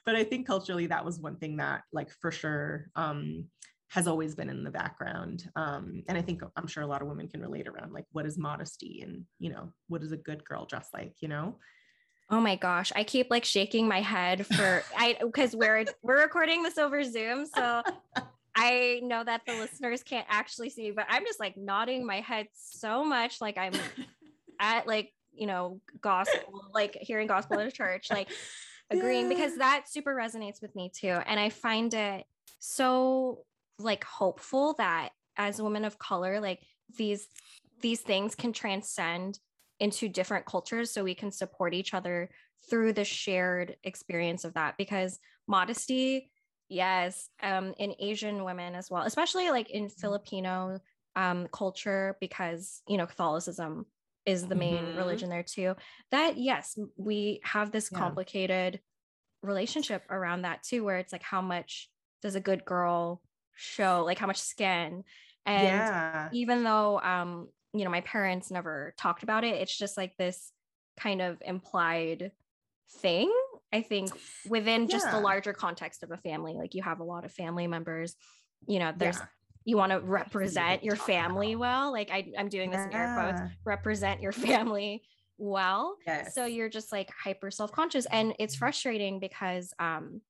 [0.06, 3.46] But I think culturally that was one thing that like for sure um
[3.90, 5.50] has always been in the background.
[5.56, 8.26] Um, and I think I'm sure a lot of women can relate around like what
[8.26, 11.56] is modesty and you know what is a good girl dress like, you know?
[12.32, 16.62] Oh my gosh, I keep like shaking my head for I because we're we're recording
[16.62, 17.82] this over Zoom, so
[18.56, 22.48] I know that the listeners can't actually see, but I'm just like nodding my head
[22.54, 23.74] so much, like I'm
[24.60, 28.30] at like you know gospel, like hearing gospel at a church, like
[28.92, 32.26] agreeing because that super resonates with me too, and I find it
[32.60, 33.46] so
[33.80, 36.62] like hopeful that as women of color like
[36.98, 37.28] these
[37.82, 39.40] these things can transcend
[39.80, 42.30] into different cultures so we can support each other
[42.70, 46.30] through the shared experience of that because modesty
[46.68, 50.00] yes um in asian women as well especially like in mm-hmm.
[50.00, 50.80] filipino
[51.16, 53.86] um culture because you know catholicism
[54.26, 54.98] is the main mm-hmm.
[54.98, 55.74] religion there too
[56.12, 57.98] that yes we have this yeah.
[57.98, 58.80] complicated
[59.42, 61.90] relationship around that too where it's like how much
[62.22, 63.22] does a good girl
[63.60, 65.04] show like how much skin
[65.46, 66.30] and yeah.
[66.32, 70.52] even though um you know my parents never talked about it it's just like this
[70.98, 72.32] kind of implied
[73.02, 73.32] thing
[73.72, 74.12] i think
[74.48, 77.68] within just the larger context of a family like you have a lot of family
[77.68, 78.16] members
[78.68, 79.26] you know there's yeah.
[79.66, 83.42] you want to represent your family well like I, i'm doing this in air quotes
[83.66, 85.04] represent your family
[85.38, 86.34] well yes.
[86.34, 90.22] so you're just like hyper self-conscious and it's frustrating because um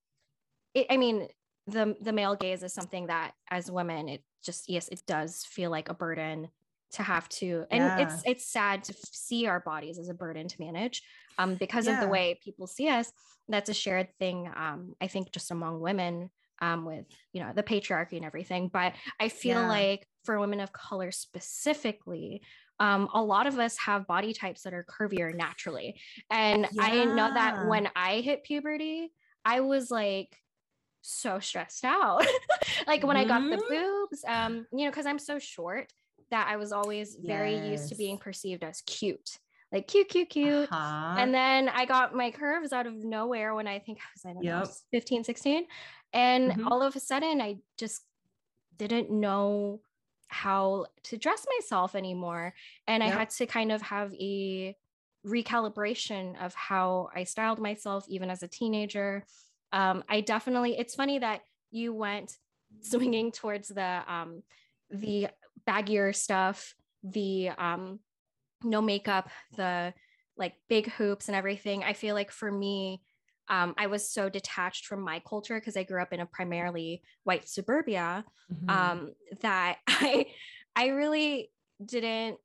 [0.74, 1.28] it, i mean
[1.70, 5.70] the the male gaze is something that as women it just yes it does feel
[5.70, 6.50] like a burden
[6.92, 8.00] to have to and yeah.
[8.00, 11.04] it's it's sad to see our bodies as a burden to manage
[11.38, 11.94] um because yeah.
[11.94, 13.12] of the way people see us
[13.48, 16.30] that's a shared thing um i think just among women
[16.62, 19.68] um with you know the patriarchy and everything but i feel yeah.
[19.68, 22.42] like for women of color specifically
[22.82, 26.00] um, a lot of us have body types that are curvier naturally
[26.32, 29.12] and i know that when i hit puberty
[29.44, 30.36] i was like
[31.02, 32.26] so stressed out.
[32.88, 33.32] like when mm-hmm.
[33.32, 33.74] I got the mm-hmm.
[33.74, 35.92] boobs, um, you know, because I'm so short
[36.32, 37.68] that I was always very yes.
[37.68, 39.40] used to being perceived as cute.
[39.72, 40.72] Like cute, cute, cute.
[40.72, 41.16] Uh-huh.
[41.18, 44.34] And then I got my curves out of nowhere when I think I was, I
[44.34, 44.66] don't yep.
[44.66, 45.66] know, 15, 16.
[46.14, 46.68] And mm-hmm.
[46.68, 48.02] all of a sudden I just
[48.78, 49.82] didn't know
[50.28, 52.54] how to dress myself anymore.
[52.88, 53.14] And yep.
[53.14, 54.76] I had to kind of have a
[55.26, 59.26] recalibration of how I styled myself even as a teenager
[59.72, 62.38] um, I definitely, it's funny that you went
[62.82, 64.44] swinging towards the, um,
[64.90, 65.28] the
[65.68, 68.00] baggier stuff, the, um,
[68.64, 69.94] no makeup, the
[70.38, 71.84] like big hoops and everything.
[71.84, 73.02] I feel like for me,
[73.50, 77.02] um, I was so detached from my culture because I grew up in a primarily
[77.24, 78.70] white suburbia mm-hmm.
[78.70, 80.28] um, that I
[80.76, 81.52] I really
[81.84, 82.38] didn't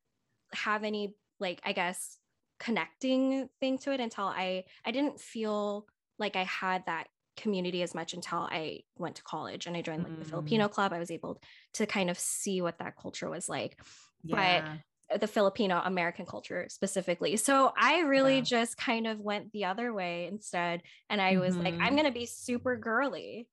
[0.53, 2.17] have any like I guess
[2.59, 5.85] connecting thing to it until I I didn't feel
[6.17, 7.07] like I had that
[7.37, 10.19] community as much until I went to college and I joined like mm.
[10.19, 10.93] the Filipino club.
[10.93, 11.41] I was able
[11.73, 13.79] to kind of see what that culture was like.
[14.23, 14.61] Yeah.
[15.09, 17.37] But the Filipino American culture specifically.
[17.37, 18.41] So I really yeah.
[18.41, 20.81] just kind of went the other way instead.
[21.09, 21.63] And I was mm-hmm.
[21.63, 21.95] like, I'm mm-hmm.
[21.95, 23.47] going to be super girly.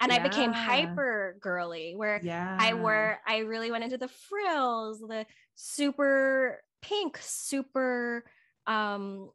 [0.00, 0.18] And yeah.
[0.18, 2.56] I became hyper girly where yeah.
[2.58, 8.24] I wore, I really went into the frills, the super pink, super
[8.66, 9.30] um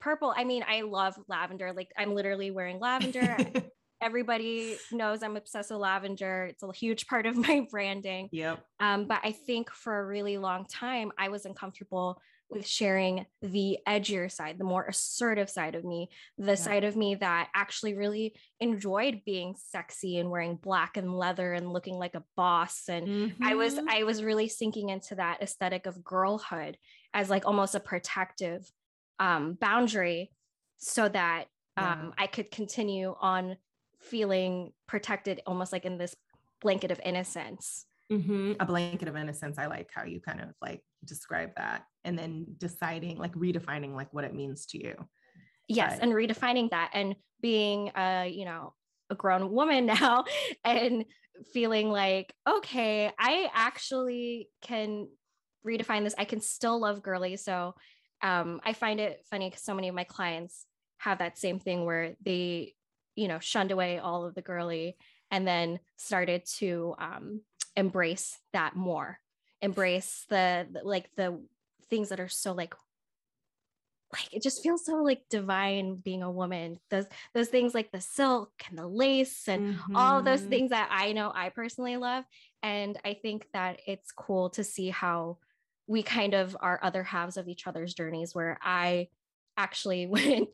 [0.00, 0.34] purple.
[0.36, 1.72] I mean, I love lavender.
[1.72, 3.36] Like I'm literally wearing lavender.
[4.02, 6.46] Everybody knows I'm obsessed with lavender.
[6.50, 8.30] It's a huge part of my branding.
[8.32, 8.60] Yep.
[8.80, 13.78] Um, but I think for a really long time, I was uncomfortable with sharing the
[13.86, 16.54] edgier side, the more assertive side of me, the yeah.
[16.56, 21.72] side of me that actually really enjoyed being sexy and wearing black and leather and
[21.72, 22.84] looking like a boss.
[22.88, 23.44] And mm-hmm.
[23.44, 23.88] I was, mm-hmm.
[23.88, 26.76] I was really sinking into that aesthetic of girlhood
[27.14, 28.68] as like almost a protective
[29.20, 30.32] um, boundary
[30.78, 31.44] so that
[31.76, 32.12] um.
[32.18, 33.56] I could continue on
[34.00, 36.16] feeling protected, almost like in this
[36.60, 37.86] blanket of innocence.
[38.10, 38.54] Mm-hmm.
[38.58, 39.56] A blanket of innocence.
[39.56, 44.12] I like how you kind of like describe that, and then deciding, like redefining, like
[44.12, 44.94] what it means to you.
[45.68, 48.74] Yes, but- and redefining that, and being a you know
[49.10, 50.24] a grown woman now,
[50.64, 51.04] and
[51.52, 55.08] feeling like okay, I actually can
[55.64, 56.14] redefine this.
[56.18, 57.36] I can still love girly.
[57.36, 57.74] So
[58.22, 60.66] um, I find it funny because so many of my clients
[60.98, 62.74] have that same thing where they,
[63.16, 64.96] you know, shunned away all of the girly
[65.30, 67.40] and then started to um,
[67.76, 69.18] embrace that more,
[69.62, 71.40] embrace the, the like the
[71.88, 72.74] things that are so like
[74.12, 78.00] like it just feels so like divine being a woman those those things like the
[78.00, 79.96] silk and the lace and mm-hmm.
[79.96, 82.24] all those things that i know i personally love
[82.62, 85.38] and i think that it's cool to see how
[85.90, 89.08] we kind of are other halves of each other's journeys where i
[89.56, 90.48] actually went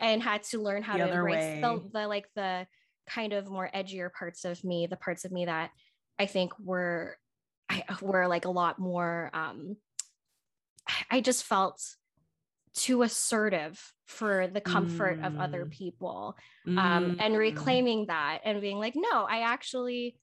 [0.00, 2.66] and had to learn how the to embrace the, the like the
[3.08, 5.70] kind of more edgier parts of me the parts of me that
[6.20, 7.16] i think were
[7.68, 9.76] I, were like a lot more um
[11.10, 11.82] i just felt
[12.74, 15.26] too assertive for the comfort mm.
[15.26, 15.70] of other mm.
[15.70, 16.36] people
[16.68, 17.16] um, mm.
[17.18, 20.16] and reclaiming that and being like no i actually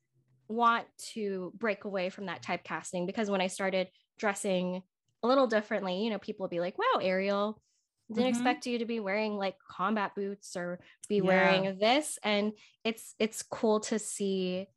[0.48, 4.82] want to break away from that typecasting because when i started dressing
[5.24, 7.62] a little differently you know people would be like wow ariel
[8.10, 8.30] didn't mm-hmm.
[8.30, 11.22] expect you to be wearing like combat boots or be yeah.
[11.22, 14.68] wearing this and it's it's cool to see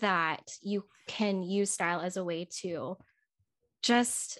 [0.00, 2.96] that you can use style as a way to
[3.82, 4.38] just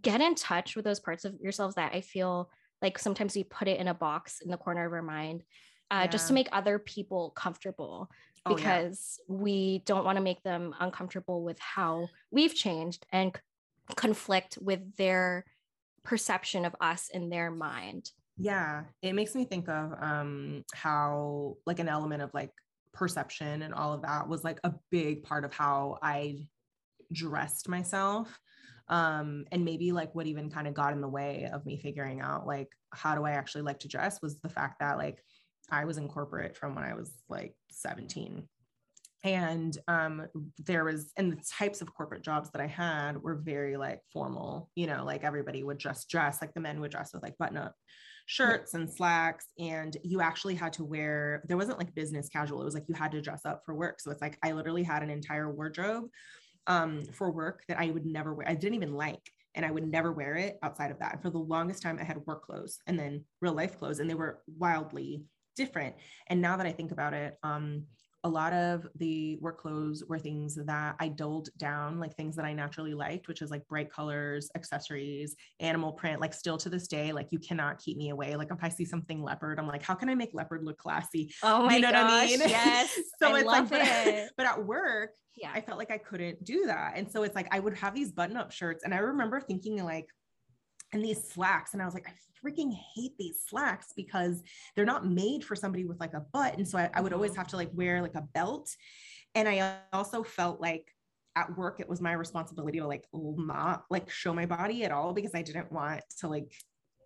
[0.00, 2.50] get in touch with those parts of yourselves that I feel
[2.80, 5.42] like sometimes we put it in a box in the corner of our mind
[5.90, 6.06] uh, yeah.
[6.06, 8.08] just to make other people comfortable
[8.46, 9.42] because oh, yeah.
[9.42, 14.96] we don't want to make them uncomfortable with how we've changed and c- conflict with
[14.96, 15.44] their
[16.02, 18.10] perception of us in their mind.
[18.36, 22.50] Yeah, it makes me think of um, how, like, an element of like
[22.92, 26.46] perception and all of that was like a big part of how I
[27.12, 28.38] dressed myself
[28.88, 32.20] um and maybe like what even kind of got in the way of me figuring
[32.20, 35.22] out like how do i actually like to dress was the fact that like
[35.72, 38.46] i was in corporate from when i was like 17
[39.24, 40.26] and um
[40.58, 44.70] there was and the types of corporate jobs that i had were very like formal
[44.74, 47.56] you know like everybody would just dress like the men would dress with like button
[47.56, 47.74] up
[48.26, 52.64] shirts and slacks and you actually had to wear there wasn't like business casual it
[52.64, 55.02] was like you had to dress up for work so it's like i literally had
[55.02, 56.04] an entire wardrobe
[56.66, 58.48] um, for work that I would never wear.
[58.48, 59.20] I didn't even like,
[59.54, 61.14] and I would never wear it outside of that.
[61.14, 64.08] And for the longest time, I had work clothes and then real life clothes, and
[64.08, 65.24] they were wildly
[65.56, 65.94] different.
[66.28, 67.84] And now that I think about it, um,
[68.24, 72.44] a lot of the work clothes were things that I dulled down, like things that
[72.44, 76.20] I naturally liked, which is like bright colors, accessories, animal print.
[76.20, 78.36] Like, still to this day, like you cannot keep me away.
[78.36, 81.34] Like, if I see something leopard, I'm like, how can I make leopard look classy?
[81.42, 82.40] Oh my you know gosh, what I mean?
[82.48, 82.96] Yes.
[83.20, 84.30] so I it's like, it.
[84.36, 86.92] But, at work, yeah, I felt like I couldn't do that.
[86.94, 88.84] And so it's like I would have these button up shirts.
[88.84, 90.06] And I remember thinking, like,
[90.92, 91.72] and these slacks.
[91.72, 92.12] And I was like, I
[92.44, 94.42] freaking hate these slacks because
[94.74, 96.56] they're not made for somebody with like a butt.
[96.56, 97.38] And so I, I would always mm-hmm.
[97.38, 98.74] have to like wear like a belt.
[99.34, 100.92] And I also felt like
[101.36, 105.12] at work, it was my responsibility to like not like show my body at all
[105.12, 106.52] because I didn't want to like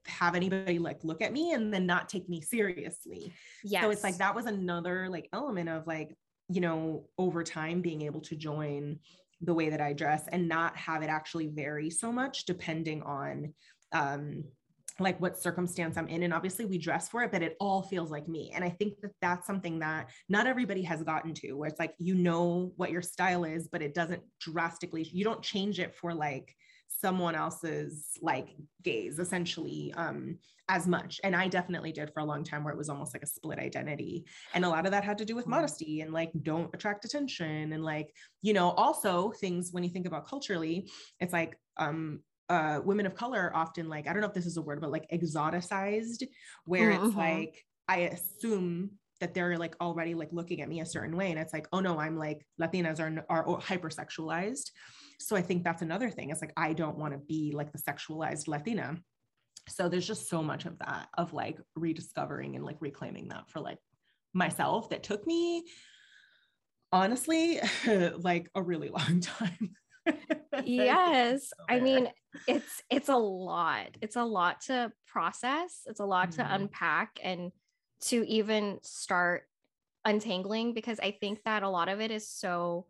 [0.07, 3.33] have anybody like look at me and then not take me seriously.
[3.63, 3.83] Yeah.
[3.83, 6.17] So it's like that was another like element of like,
[6.49, 8.99] you know, over time being able to join
[9.43, 13.53] the way that I dress and not have it actually vary so much depending on
[13.93, 14.45] um
[14.99, 16.23] like what circumstance I'm in.
[16.23, 18.53] And obviously we dress for it, but it all feels like me.
[18.55, 21.95] And I think that that's something that not everybody has gotten to where it's like,
[21.99, 26.15] you know what your style is, but it doesn't drastically, you don't change it for
[26.15, 26.55] like
[26.89, 28.49] someone else's like
[28.83, 32.79] gaze essentially um as much and i definitely did for a long time where it
[32.79, 35.45] was almost like a split identity and a lot of that had to do with
[35.45, 35.53] mm-hmm.
[35.53, 40.07] modesty and like don't attract attention and like you know also things when you think
[40.07, 40.89] about culturally
[41.21, 44.57] it's like um uh, women of color often like I don't know if this is
[44.57, 46.25] a word, but like exoticized,
[46.65, 47.07] where mm-hmm.
[47.07, 51.31] it's like I assume that they're like already like looking at me a certain way,
[51.31, 54.71] and it's like oh no, I'm like Latinas are are hypersexualized.
[55.19, 56.31] So I think that's another thing.
[56.31, 58.97] It's like I don't want to be like the sexualized Latina.
[59.69, 63.61] So there's just so much of that of like rediscovering and like reclaiming that for
[63.61, 63.79] like
[64.37, 65.65] myself that took me
[66.93, 67.59] honestly
[68.19, 69.75] like a really long time
[70.65, 72.09] yes i mean
[72.47, 76.43] it's it's a lot it's a lot to process it's a lot mm-hmm.
[76.43, 77.53] to unpack and
[78.01, 79.45] to even start
[80.05, 82.87] untangling because i think that a lot of it is so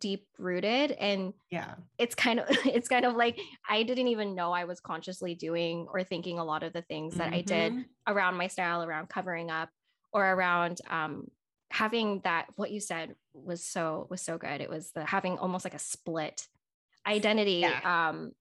[0.00, 4.52] deep rooted and yeah it's kind of it's kind of like i didn't even know
[4.52, 7.36] i was consciously doing or thinking a lot of the things that mm-hmm.
[7.36, 8.12] i did mm-hmm.
[8.12, 9.68] around my style around covering up
[10.12, 11.28] or around um
[11.70, 15.64] having that what you said was so was so good it was the having almost
[15.64, 16.46] like a split
[17.06, 18.08] identity yeah.
[18.08, 18.32] um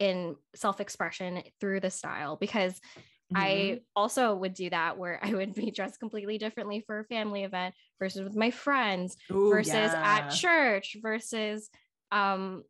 [0.00, 3.36] in self-expression through the style because mm-hmm.
[3.36, 7.44] I also would do that where I would be dressed completely differently for a family
[7.44, 10.02] event versus with my friends Ooh, versus yeah.
[10.02, 11.70] at church versus
[12.10, 12.64] um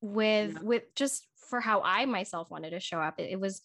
[0.00, 0.60] with Yeah.
[0.62, 3.18] with just for how I myself wanted to show up.
[3.18, 3.60] It, it was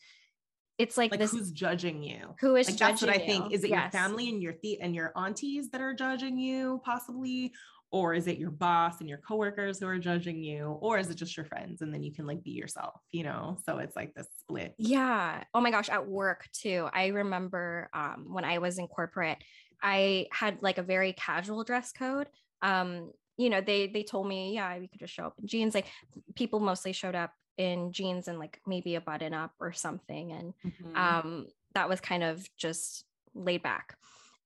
[0.77, 2.35] it's like, Like this who's judging you?
[2.39, 3.53] who is Like that's what I judging think.
[3.53, 7.53] Is it your family and your the- and your aunties that are judging you possibly?
[7.91, 10.65] Or is it your boss and your coworkers who are judging you?
[10.81, 11.81] Or is it just your friends?
[11.81, 13.57] And then you can like be yourself, you know?
[13.65, 14.75] So it's like this split.
[14.77, 15.43] Yeah.
[15.53, 16.89] Oh my gosh, at work too.
[16.93, 19.39] I remember um, when I was in corporate,
[19.81, 22.27] I had like a very casual dress code.
[22.61, 25.73] Um, you know, they they told me, yeah, we could just show up in jeans.
[25.75, 25.87] Like
[26.35, 30.31] people mostly showed up in jeans and like maybe a button up or something.
[30.31, 30.95] And Mhm.
[30.95, 33.97] um, that was kind of just laid back.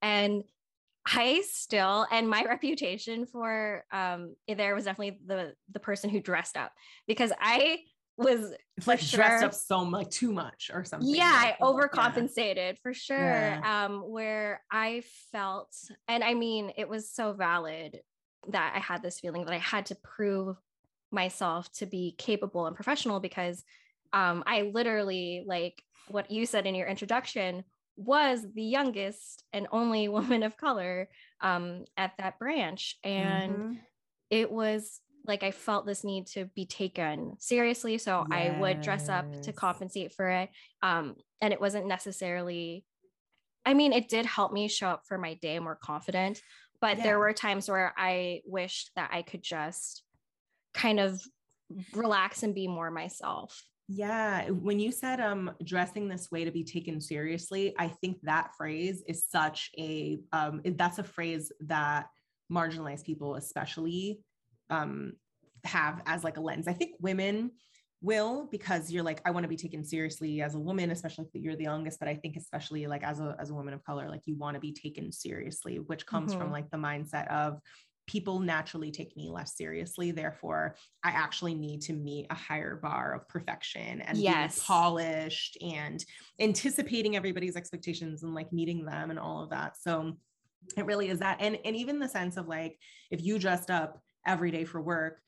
[0.01, 0.43] And
[1.05, 6.57] I still, and my reputation for um, there was definitely the the person who dressed
[6.57, 6.71] up
[7.07, 7.79] because I
[8.17, 11.13] was it's like dressed up so much too much or something.
[11.13, 11.65] yeah i like, yeah.
[11.65, 13.85] overcompensated for sure Yeah.
[13.85, 15.03] um where i
[15.33, 15.75] felt
[16.07, 17.99] and i mean it was so valid
[18.51, 20.55] that i had this feeling that i had to prove
[21.11, 23.65] myself to be capable and professional because
[24.13, 27.65] um i literally like what you said in your introduction
[27.97, 31.09] was the youngest and only woman of color
[31.41, 33.79] um at that branch and Mhm.
[34.29, 37.97] it was like I felt this need to be taken seriously.
[37.97, 40.49] So I would dress up to compensate for it.
[40.83, 42.85] Um, and it wasn't necessarily,
[43.65, 46.41] I mean, it did help me show up for my day more confident,
[46.79, 47.03] but Yeah.
[47.03, 50.03] there were times where I wished that I could just
[50.75, 51.23] kind of
[51.93, 53.63] relax and be more myself.
[53.87, 58.55] Yeah, when you said um dressing this way to be taken seriously, I think that
[58.57, 62.07] phrase is such a um that's a phrase that
[62.51, 64.21] marginalized people especially
[64.71, 65.13] um
[65.65, 66.67] have as like a lens.
[66.67, 67.51] I think women
[68.01, 71.41] will because you're like I want to be taken seriously as a woman, especially if
[71.43, 74.09] you're the youngest, but I think especially like as a as a woman of color,
[74.09, 76.51] like you want to be taken seriously, which comes from Mhm.
[76.51, 77.59] like the mindset of
[78.07, 80.11] people naturally take me less seriously.
[80.11, 84.63] Therefore, I actually need to meet a higher bar of perfection and Yes.
[84.65, 86.03] polished and
[86.39, 89.77] anticipating everybody's expectations and like meeting them and all of that.
[89.77, 90.17] So
[90.77, 91.37] it really is that.
[91.39, 92.79] And and even the sense of like
[93.11, 95.21] if you dressed up every day for work,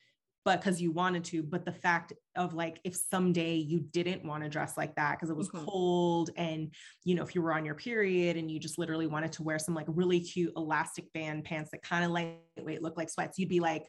[0.48, 4.42] but because you wanted to, but the fact of like if someday you didn't want
[4.42, 5.66] to dress like that because it was Mhm.
[5.66, 6.74] cold and
[7.04, 9.58] you know if you were on your period and you just literally wanted to wear
[9.58, 13.50] some like really cute elastic band pants that kind of lightweight look like sweats, you'd
[13.50, 13.84] be like,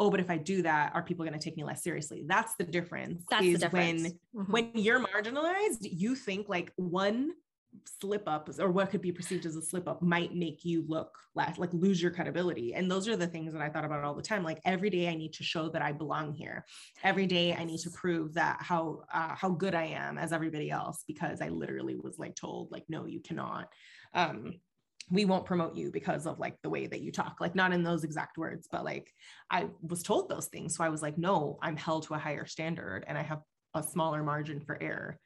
[0.00, 2.24] oh, but if I do that, are people going to take me less seriously?
[2.26, 3.24] That's the difference.
[3.28, 4.14] That's the difference.
[4.32, 4.48] when Mhm.
[4.50, 7.34] when you're marginalized, you think like one
[8.00, 11.16] slip up or what could be perceived as a slip up might make you look
[11.34, 12.74] less like lose your credibility.
[12.74, 14.42] And those are the things that I thought about all the time.
[14.44, 16.64] Like every day I need to show that I belong here.
[17.02, 20.70] Every day I need to prove that how uh, how good I am as everybody
[20.70, 23.68] else because I literally was like told like no you cannot.
[24.14, 24.54] Um
[25.10, 27.82] we won't promote you because of like the way that you talk like not in
[27.82, 29.12] those exact words but like
[29.50, 32.46] I was told those things so I was like no I'm held to a higher
[32.46, 33.40] standard and I have
[33.74, 35.18] a smaller margin for error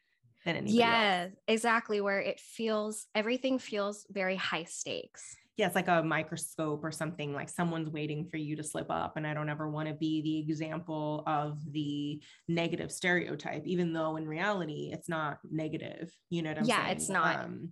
[0.46, 1.04] than anybody else.
[1.04, 2.00] yeah, exactly.
[2.00, 5.36] Where it feels, everything feels very high stakes.
[5.58, 9.16] yeah, it's like a microscope or something like someone's waiting for you to slip up.
[9.16, 14.16] And I don't ever want to be the example of the negative stereotype, even though
[14.16, 16.10] in reality it's not negative.
[16.30, 16.96] You know what I'm Yeah, saying?
[16.96, 17.44] it's not.
[17.44, 17.70] Um,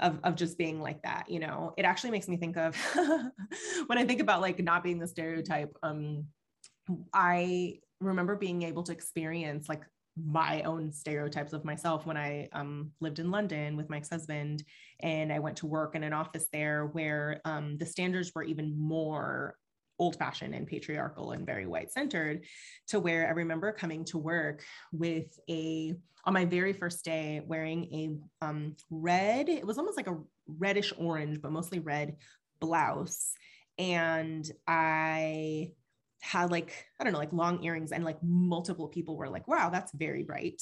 [0.00, 2.76] of, of just being like that, you know, it actually makes me think of
[3.88, 5.76] when I think about like not being the stereotype.
[5.82, 6.26] Um,
[7.12, 9.82] I remember being able to experience like
[10.24, 14.64] my own stereotypes of myself when I um, lived in London with my ex-husband
[15.00, 18.78] and I went to work in an office there where um, the standards were even
[18.78, 19.56] more
[19.98, 22.44] old-fashioned and patriarchal and very white-centered
[22.88, 25.94] to where I remember coming to work with a
[26.24, 30.92] on my very first day wearing a um, red it was almost like a reddish
[30.98, 32.16] orange but mostly red
[32.60, 33.32] blouse
[33.78, 35.72] and I
[36.20, 39.70] had like I don't know like long earrings and like multiple people were like wow
[39.70, 40.60] that's very bright.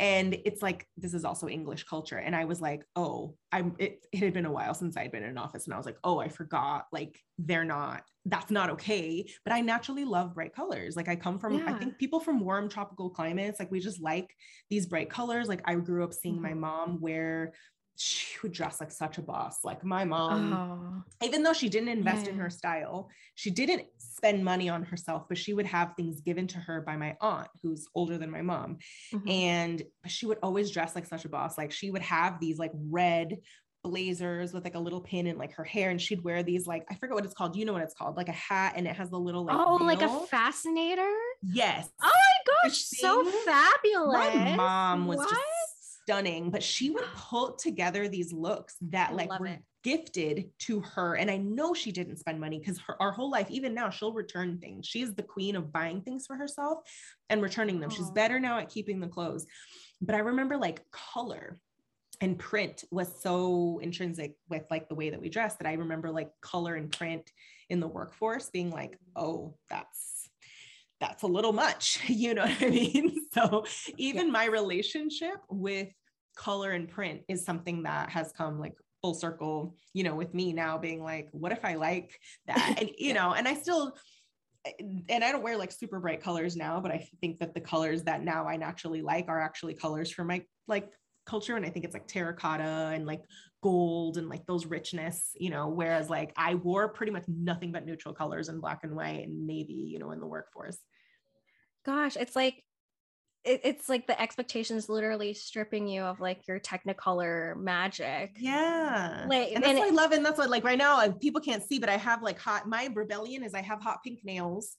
[0.00, 2.18] And it's like this is also English culture.
[2.18, 5.22] And I was like oh I'm it, it had been a while since I'd been
[5.22, 5.66] in an office.
[5.66, 9.26] And I was like oh I forgot like they're not that's not okay.
[9.44, 10.96] But I naturally love bright colors.
[10.96, 14.34] Like I come from I think people from warm tropical climates like we just like
[14.68, 15.48] these bright colors.
[15.48, 16.58] Like I grew up seeing my Mhm.
[16.60, 17.52] mom wear
[17.96, 21.90] she would dress like such a boss like my mom oh, even though she didn't
[21.90, 26.20] invest in her style, she didn't spend money on herself, but she would have things
[26.20, 28.78] given to her by my aunt, who's older than my mom.
[29.12, 29.30] mhm.
[29.30, 31.58] And she would always dress like such a boss.
[31.58, 33.38] Like she would have these like red
[33.84, 36.84] blazers with like a little pin in like her hair, and she'd wear these like
[36.90, 37.56] I forget what it's called.
[37.56, 38.16] You know what it's called?
[38.16, 41.10] Like a hat, and it has the little like oh, like a fascinator.
[41.42, 41.88] yes.
[42.02, 44.34] Oh my gosh, so fabulous.
[44.34, 45.30] My mom was What?
[45.30, 45.42] just
[46.02, 49.62] stunning, but she would pull together these looks that like were it.
[49.82, 53.74] gifted to her and i know she didn't spend money because our whole life even
[53.74, 56.78] now she'll return things she is the queen of buying things for herself
[57.30, 57.96] and returning them Aww.
[57.96, 59.46] she's better now at keeping the clothes
[60.00, 61.58] but i remember like color
[62.20, 66.10] and print was so intrinsic with like the way that we dress that i remember
[66.10, 67.30] like color and print
[67.70, 70.11] in the workforce being like oh that's
[71.02, 73.64] that's a little much you know what i mean so
[73.98, 75.88] even my relationship with
[76.36, 80.52] color and print is something that has come like full circle, you know, with me
[80.52, 82.76] now being like, what if I like that?
[82.78, 83.96] And, you know, and I still,
[85.08, 88.04] and I don't wear like super bright colors now, but I think that the colors
[88.04, 90.88] that now I naturally like are actually colors for my like
[91.26, 91.56] culture.
[91.56, 93.22] And I think it's like terracotta and like
[93.60, 97.84] gold and like those richness, you know, whereas like I wore pretty much nothing but
[97.84, 100.78] neutral colors and black and white and navy, you know, in the workforce.
[101.84, 102.62] Gosh, it's like
[103.44, 108.36] it, it's like the expectations literally stripping you of like your technicolor magic.
[108.38, 109.26] Yeah.
[109.28, 110.12] Like, and that's and what I love.
[110.12, 112.88] And that's what like right now people can't see, but I have like hot, my
[112.94, 114.76] rebellion is I have hot pink nails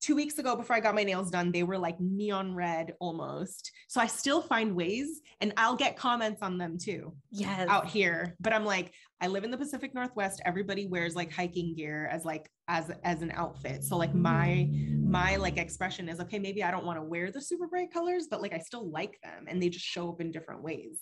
[0.00, 3.70] two weeks ago before I got my nails done, they were like neon red almost.
[3.88, 7.14] So I still find ways and I'll get comments on them too.
[7.30, 7.68] Yes.
[7.68, 8.36] Out here.
[8.40, 10.40] But I'm like, I live in the Pacific Northwest.
[10.46, 13.84] Everybody wears like hiking gear as like as as an outfit.
[13.84, 14.68] So like my
[15.02, 18.28] my like expression is okay, maybe I don't want to wear the super bright colors,
[18.30, 21.00] but like I still like them and they just show up in different ways.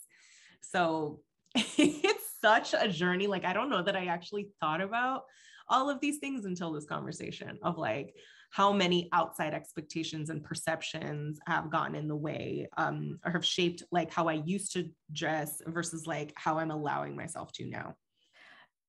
[0.61, 1.21] So
[1.55, 3.27] it's such a journey.
[3.27, 5.23] Like I don't know that I actually thought about
[5.69, 8.13] all of these things until this conversation of like
[8.51, 13.83] how many outside expectations and perceptions have gotten in the way um, or have shaped
[13.91, 17.95] like how I used to dress versus like how I'm allowing myself to now.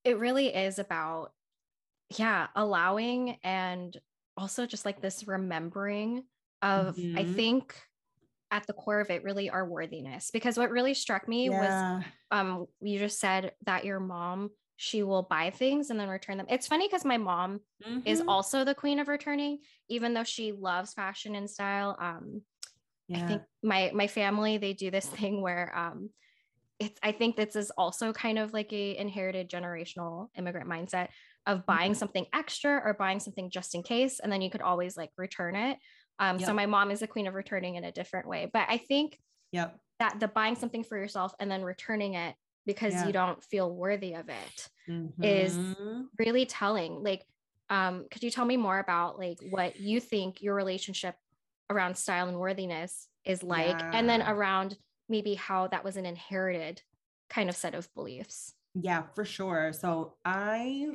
[0.04, 1.32] It really is about,
[2.16, 3.94] yeah, allowing and
[4.36, 6.24] also just like this remembering
[6.62, 7.18] of, mm-hmm.
[7.18, 7.74] I think
[8.50, 11.96] at the core of it really our worthiness because what really struck me yeah.
[11.96, 14.50] was um you just said that your mom
[14.82, 16.46] she will buy things and then return them.
[16.48, 18.00] It's funny because my mom mm-hmm.
[18.06, 19.58] is also the queen of returning,
[19.90, 21.98] even though she loves fashion and style.
[22.00, 22.40] Um,
[23.06, 23.22] yeah.
[23.22, 26.08] I think my my family they do this thing where um,
[26.78, 31.08] it's I think this is also kind of like a inherited generational immigrant mindset
[31.46, 31.98] of buying mm-hmm.
[31.98, 35.56] something extra or buying something just in case, and then you could always like return
[35.56, 35.76] it.
[36.18, 36.46] Um, yep.
[36.46, 39.18] So my mom is the queen of returning in a different way, but I think
[39.52, 39.76] yep.
[39.98, 42.34] that the buying something for yourself and then returning it
[42.70, 43.06] because yeah.
[43.08, 45.24] you don't feel worthy of it mm-hmm.
[45.24, 45.58] is
[46.20, 47.26] really telling like
[47.68, 51.16] um could you tell me more about like what you think your relationship
[51.68, 53.90] around style and worthiness is like yeah.
[53.92, 54.76] and then around
[55.08, 56.80] maybe how that was an inherited
[57.28, 60.86] kind of set of beliefs yeah for sure so i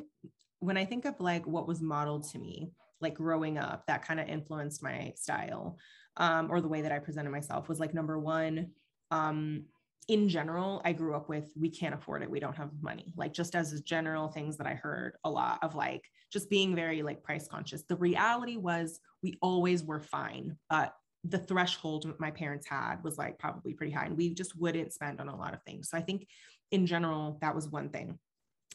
[0.60, 2.72] when i think of like what was modeled to me
[3.02, 5.78] like growing up that kind of influenced my style
[6.16, 8.70] um, or the way that i presented myself was like number one
[9.12, 9.66] um,
[10.08, 12.30] in general, I grew up with we can't afford it.
[12.30, 13.14] We don't have money.
[13.18, 17.02] Like just as general things that I heard a lot of like just being very
[17.02, 17.84] like price conscious.
[17.84, 20.94] The reality was we always were fine, but
[21.24, 25.20] the threshold my parents had was like probably pretty high and we just wouldn't spend
[25.20, 25.90] on a lot of things.
[25.90, 26.28] So I think
[26.72, 28.20] in general that was one thing.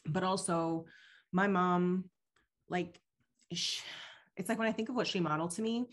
[0.06, 0.86] But also
[1.32, 2.06] my mom
[2.68, 3.00] like
[3.50, 5.86] it's like when I think of what she modeled to me,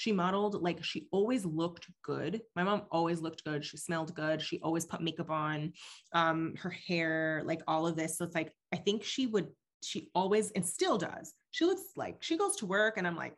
[0.00, 2.40] she modeled like she always looked good.
[2.56, 3.62] My mom always looked good.
[3.62, 4.40] She smelled good.
[4.40, 5.74] She always put makeup on,
[6.14, 8.16] um, her hair, like all of this.
[8.16, 9.48] So it's like, I think she would,
[9.84, 11.34] she always and still does.
[11.50, 13.34] She looks like she goes to work and I'm like,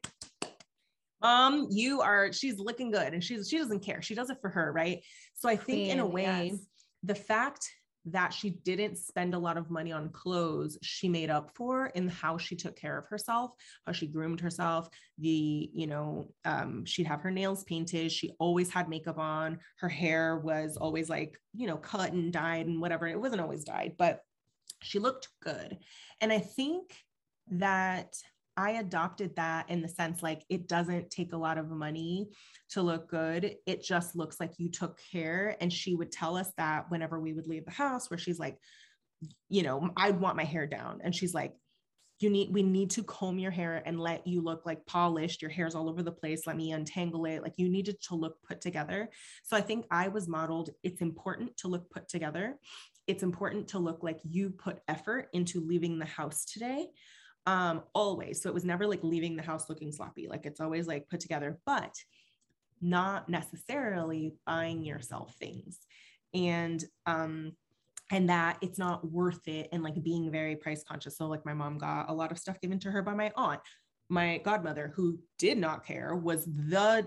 [1.20, 4.00] mom, you are, she's looking good and she's, she doesn't care.
[4.00, 4.70] She does it for her.
[4.72, 5.00] Right.
[5.34, 6.60] So I think in a way, yes.
[7.02, 7.68] the fact
[8.04, 12.08] that she didn't spend a lot of money on clothes she made up for in
[12.08, 13.52] how she took care of herself
[13.86, 14.88] how she groomed herself
[15.18, 19.88] the you know um, she'd have her nails painted she always had makeup on her
[19.88, 23.94] hair was always like you know cut and dyed and whatever it wasn't always dyed
[23.98, 24.20] but
[24.82, 25.78] she looked good.
[26.20, 26.96] And i think
[27.50, 28.16] that
[28.56, 32.28] I adopted that in the sense like it doesn't take a lot of money
[32.70, 33.56] to look good.
[33.66, 35.56] It just looks like you took care.
[35.60, 38.58] And she would tell us that whenever we would leave the house, where she's like,
[39.48, 41.00] you know, I'd want my hair down.
[41.02, 41.54] And she's like,
[42.18, 45.42] you need, we need to comb your hair and let you look like polished.
[45.42, 46.46] Your hair's all over the place.
[46.46, 47.42] Let me untangle it.
[47.42, 49.08] Like you needed to look put together.
[49.42, 50.70] So I think I was modeled.
[50.82, 52.58] It's important to look put together.
[53.08, 56.90] It's important to look like you put effort into leaving the house today
[57.46, 58.40] um always.
[58.40, 60.28] So it was never like leaving the house looking sloppy.
[60.28, 61.94] Like it's always like put together but
[62.80, 65.78] not necessarily buying yourself things.
[66.34, 67.52] And um
[68.10, 71.16] and that it's not worth it and like being very price conscious.
[71.16, 73.60] So like my mom got a lot of stuff given to her by my aunt.
[74.08, 77.06] My godmother who did not care was the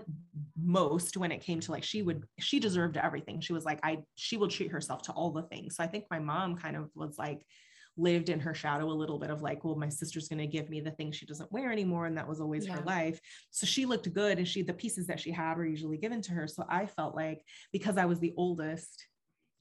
[0.60, 3.40] most when it came to like she would she deserved everything.
[3.40, 5.76] She was like i she will treat herself to all the things.
[5.76, 7.40] So i think my mom kind of was like
[7.96, 10.68] lived in her shadow a little bit of like, well, my sister's going to give
[10.68, 12.06] me the thing she doesn't wear anymore.
[12.06, 12.74] And that was always yeah.
[12.74, 13.20] her life.
[13.50, 16.32] So she looked good and she, the pieces that she had were usually given to
[16.32, 16.46] her.
[16.46, 17.42] So I felt like
[17.72, 19.06] because I was the oldest,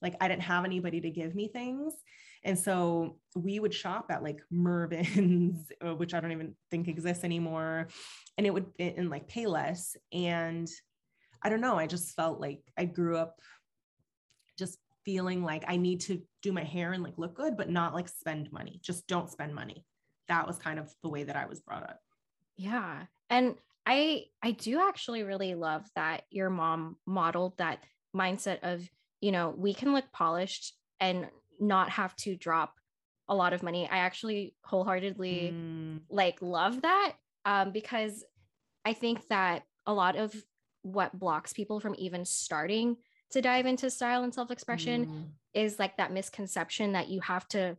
[0.01, 1.93] like I didn't have anybody to give me things.
[2.43, 7.23] And so we would shop at like Mervyn's, uh, which I don't even think exists
[7.23, 7.87] anymore.
[8.37, 9.95] And it would, and like Payless.
[10.11, 10.69] And
[11.41, 13.39] I don't know, I just felt like I grew up
[14.57, 17.93] just feeling like I need to do my hair and like look good, but not
[17.93, 18.79] like spend money.
[18.83, 19.85] Just don't spend money.
[20.27, 21.99] That was kind of the way that I was brought up.
[22.57, 23.03] Yeah.
[23.29, 27.79] And I I do actually really love that your mom modeled that
[28.15, 28.87] mindset of,
[29.21, 31.27] you know, we can look polished and
[31.59, 32.73] not have to drop
[33.27, 33.87] a lot of money.
[33.89, 35.99] I actually wholeheartedly mm.
[36.09, 37.13] like love that
[37.45, 38.23] um, because
[38.83, 40.33] I think that a lot of
[40.81, 42.97] what blocks people from even starting
[43.31, 45.23] to dive into style and self-expression mm.
[45.53, 47.75] is like that misconception that you have to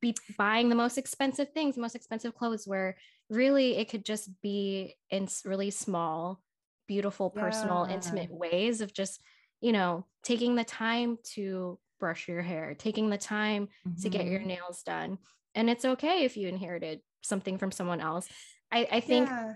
[0.00, 2.96] be buying the most expensive things, most expensive clothes, where
[3.28, 6.42] really it could just be in really small,
[6.86, 7.94] beautiful, personal, yeah.
[7.94, 9.20] intimate ways of just,
[9.60, 14.00] you know, taking the time to brush your hair, taking the time mm-hmm.
[14.00, 14.48] to get your mm-hmm.
[14.48, 15.18] nails done.
[15.54, 18.28] And it's okay if you inherited something from someone else.
[18.70, 19.54] I, I think yeah.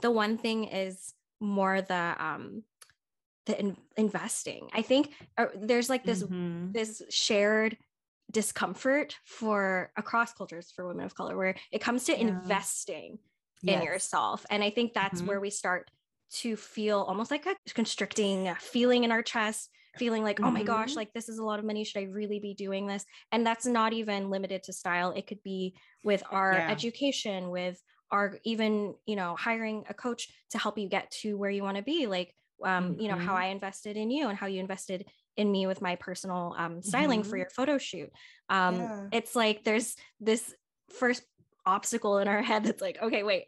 [0.00, 2.62] the one thing is more the um
[3.46, 4.68] the in- investing.
[4.72, 6.72] I think uh, there's like this mm-hmm.
[6.72, 7.76] this shared
[8.30, 12.18] discomfort for across cultures for women of color where it comes to yeah.
[12.18, 13.18] investing
[13.60, 13.80] yes.
[13.80, 15.26] in yourself and i think that's mm-hmm.
[15.26, 15.90] where we start
[16.30, 20.46] to feel almost like a constricting feeling in our chest feeling like, mm-hmm.
[20.46, 20.98] oh my gosh, mm-hmm.
[20.98, 21.84] like this is a lot of money.
[21.84, 23.04] Should I really be doing this?
[23.32, 25.12] And that's not even limited to style.
[25.12, 25.74] It could be
[26.04, 26.70] with our yeah.
[26.70, 27.80] education, with
[28.10, 31.76] our even, you know, hiring a coach to help you get to where you want
[31.76, 32.06] to be.
[32.06, 32.34] Like,
[32.64, 33.00] um, mm-hmm.
[33.00, 33.42] you know, how mm-hmm.
[33.42, 35.06] I invested in you and how you invested
[35.36, 37.30] in me with my personal um, styling mm-hmm.
[37.30, 38.10] for your photo shoot.
[38.48, 39.06] Um, yeah.
[39.12, 40.54] It's like there's this
[40.98, 41.22] first
[41.64, 43.44] obstacle in our head that's like, okay, wait,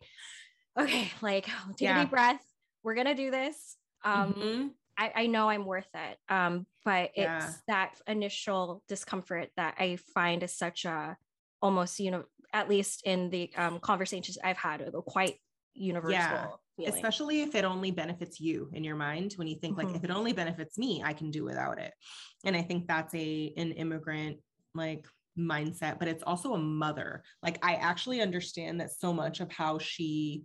[0.79, 1.47] okay, like
[1.77, 2.01] take yeah.
[2.01, 2.41] a deep breath.
[2.83, 3.77] We're gonna do this.
[4.05, 4.67] Um, mm-hmm.
[4.99, 6.19] I, I know I'm worth it.
[6.29, 7.51] Um, but it's yeah.
[7.69, 11.17] that initial discomfort that I find is such a
[11.61, 15.37] almost, you know, at least in the um, conversations I've had, quite
[15.75, 16.61] universal.
[16.77, 16.95] Feeling.
[16.95, 19.89] Especially if it only benefits you in your mind, when you think mm-hmm.
[19.89, 21.93] like, if it only benefits me, I can do without it.
[22.45, 24.39] And I think that's a an immigrant
[24.75, 25.07] like
[25.39, 27.23] mindset, but it's also a mother.
[27.43, 30.45] Like I actually understand that so much of how she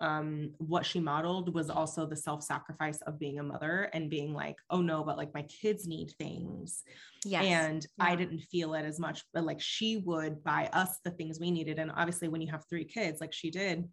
[0.00, 4.56] um, what she modeled was also the self-sacrifice of being a mother and being like,
[4.70, 6.82] oh no, but like my kids need things.
[7.24, 7.44] Yes.
[7.44, 8.04] And yeah.
[8.04, 11.50] I didn't feel it as much, but like she would buy us the things we
[11.50, 11.78] needed.
[11.78, 13.88] And obviously when you have three kids, like she did,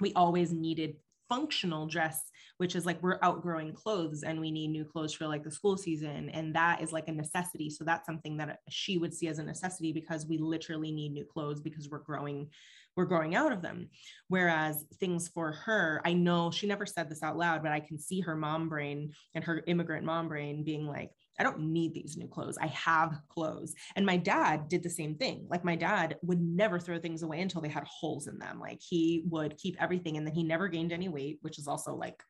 [0.00, 0.94] we always needed
[1.32, 2.22] functional dress
[2.58, 5.76] which is like we're outgrowing clothes and we need new clothes for like the school
[5.76, 9.38] season and that is like a necessity so that's something that she would see as
[9.38, 12.48] a necessity because we literally need new clothes because we're growing
[12.96, 13.88] we're growing out of them.
[14.28, 17.98] Whereas things for her, I know she never said this out loud, but I can
[17.98, 21.10] see her mom brain and her immigrant mom brain being like,
[21.42, 22.56] I don't need these new clothes.
[22.56, 23.74] I have clothes.
[23.96, 25.44] And my dad did the same thing.
[25.50, 28.60] Like my dad would never throw things away until they had holes in them.
[28.60, 31.96] Like he would keep everything and then he never gained any weight, which is also
[31.96, 32.22] like,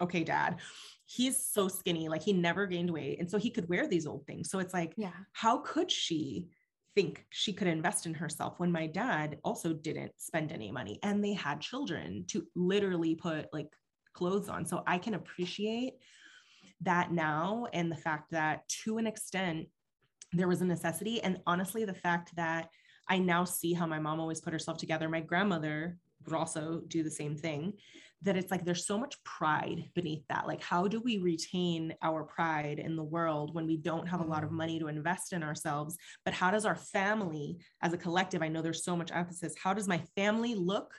[0.00, 0.60] okay, dad.
[1.04, 3.18] He's so skinny, like he never gained weight.
[3.18, 4.50] And so he could wear these old things.
[4.50, 6.46] So it's like, yeah, how could she
[6.94, 11.24] think she could invest in herself when my dad also didn't spend any money and
[11.24, 13.68] they had children to literally put like
[14.12, 14.66] clothes on.
[14.66, 15.94] So I can appreciate
[16.82, 19.68] that now and the fact that to an extent
[20.32, 22.68] there was a necessity and honestly the fact that
[23.08, 25.08] I now see how my mom always put herself together.
[25.08, 27.72] My grandmother would also do the same thing
[28.22, 32.22] that it's like there's so much pride beneath that like how do we retain our
[32.22, 34.56] pride in the world when we don't have a lot of mm.
[34.56, 38.60] money to invest in ourselves but how does our family as a collective i know
[38.60, 40.92] there's so much emphasis how does my family look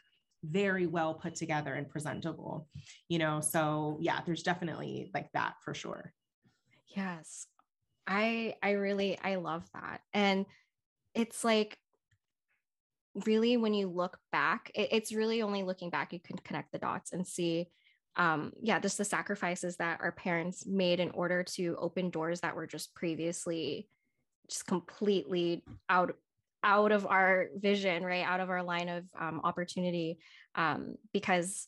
[0.43, 2.67] very well put together and presentable
[3.07, 3.41] you know?
[3.41, 6.13] So yeah there's definitely like that for sure.
[6.95, 7.47] Yes.
[8.07, 10.01] I i really i love that.
[10.13, 10.45] And
[11.13, 11.77] it's like
[13.25, 16.77] really when you look back it, it's really only looking back you can connect the
[16.77, 17.67] dots and see
[18.15, 22.55] um yeah just the sacrifices that our parents made in order to open doors that
[22.55, 23.87] were just previously
[24.49, 26.15] just completely out
[26.63, 30.19] out of our vision right out of our line of um, opportunity
[30.55, 31.67] um because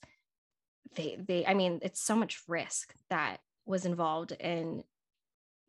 [0.95, 4.83] they they i mean it's so much risk that was involved in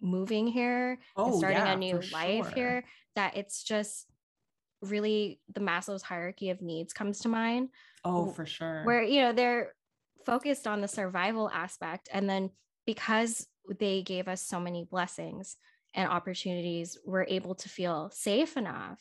[0.00, 2.54] moving here oh, and starting yeah, a new life sure.
[2.54, 4.06] here that it's just
[4.82, 7.70] really the Maslow's hierarchy of needs comes to mind.
[8.04, 8.82] Oh, for sure.
[8.84, 9.74] Where, you know, they're
[10.26, 12.08] focused on the survival aspect.
[12.12, 12.50] And then
[12.86, 13.46] because
[13.78, 15.56] they gave us so many blessings
[15.94, 19.00] and opportunities, we're able to feel safe enough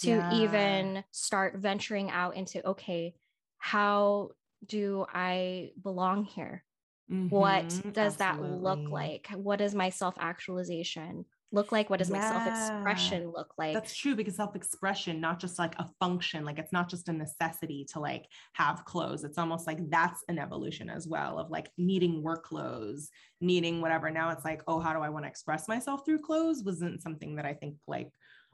[0.00, 0.34] to yeah.
[0.34, 3.14] even start venturing out into okay,
[3.58, 4.30] how
[4.66, 6.64] do I belong here?
[7.10, 8.56] Mm-hmm, what does absolutely.
[8.56, 9.28] that look like?
[9.34, 11.90] What is my self actualization look like?
[11.90, 12.18] What does yeah.
[12.18, 13.74] my self expression look like?
[13.74, 17.12] That's true because self expression, not just like a function, like it's not just a
[17.12, 19.24] necessity to like have clothes.
[19.24, 24.10] It's almost like that's an evolution as well of like needing work clothes, needing whatever.
[24.10, 26.62] Now it's like, oh, how do I want to express myself through clothes?
[26.64, 28.10] Wasn't something that I think like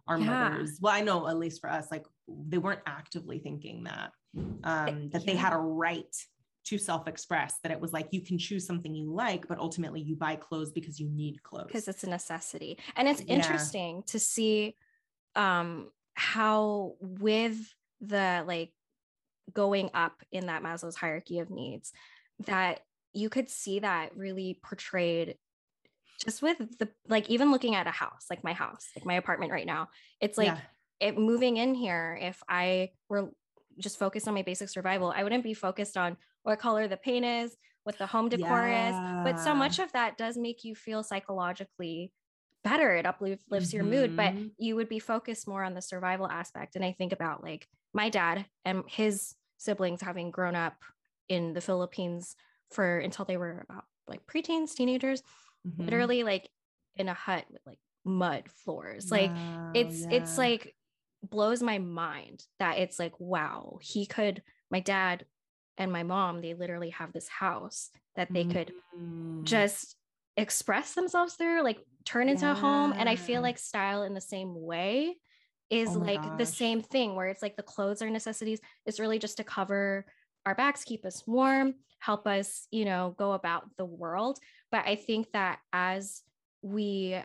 [0.08, 0.50] our yeah.
[0.50, 4.12] mothers, well, I know at least for us, like they weren't actively thinking that,
[4.64, 5.32] um, that yeah.
[5.32, 6.14] they had a right
[6.66, 10.16] to self-express that it was like you can choose something you like but ultimately you
[10.16, 13.34] buy clothes because you need clothes because it's a necessity and it's yeah.
[13.34, 14.74] interesting to see
[15.36, 17.56] um how with
[18.00, 18.72] the like
[19.52, 21.92] going up in that maslow's hierarchy of needs
[22.46, 22.80] that
[23.12, 25.36] you could see that really portrayed
[26.24, 29.52] just with the like even looking at a house like my house like my apartment
[29.52, 29.88] right now
[30.20, 30.58] it's like yeah.
[31.00, 33.30] it moving in here if i were
[33.78, 37.24] just focused on my basic survival i wouldn't be focused on what color the paint
[37.24, 39.18] is, what the home decor yeah.
[39.18, 39.24] is.
[39.24, 42.12] But so much of that does make you feel psychologically
[42.62, 42.94] better.
[42.94, 43.76] It uplifts mm-hmm.
[43.76, 44.46] your mood, but mm-hmm.
[44.56, 46.76] you would be focused more on the survival aspect.
[46.76, 50.76] And I think about like my dad and his siblings having grown up
[51.28, 52.36] in the Philippines
[52.70, 55.22] for until they were about like preteens, teenagers,
[55.66, 55.82] mm-hmm.
[55.82, 56.48] literally like
[56.94, 59.10] in a hut with like mud floors.
[59.10, 59.32] Like
[59.74, 60.10] it's yeah.
[60.12, 60.76] it's like
[61.24, 65.24] blows my mind that it's like wow, he could my dad
[65.78, 69.44] and my mom, they literally have this house that they could mm.
[69.44, 69.96] just
[70.36, 72.52] express themselves through, like turn into yeah.
[72.52, 72.92] a home.
[72.96, 75.16] And I feel like style in the same way
[75.68, 76.38] is oh like gosh.
[76.38, 78.60] the same thing where it's like the clothes are necessities.
[78.86, 80.06] It's really just to cover
[80.46, 84.38] our backs, keep us warm, help us, you know, go about the world.
[84.70, 86.22] But I think that as
[86.62, 87.18] we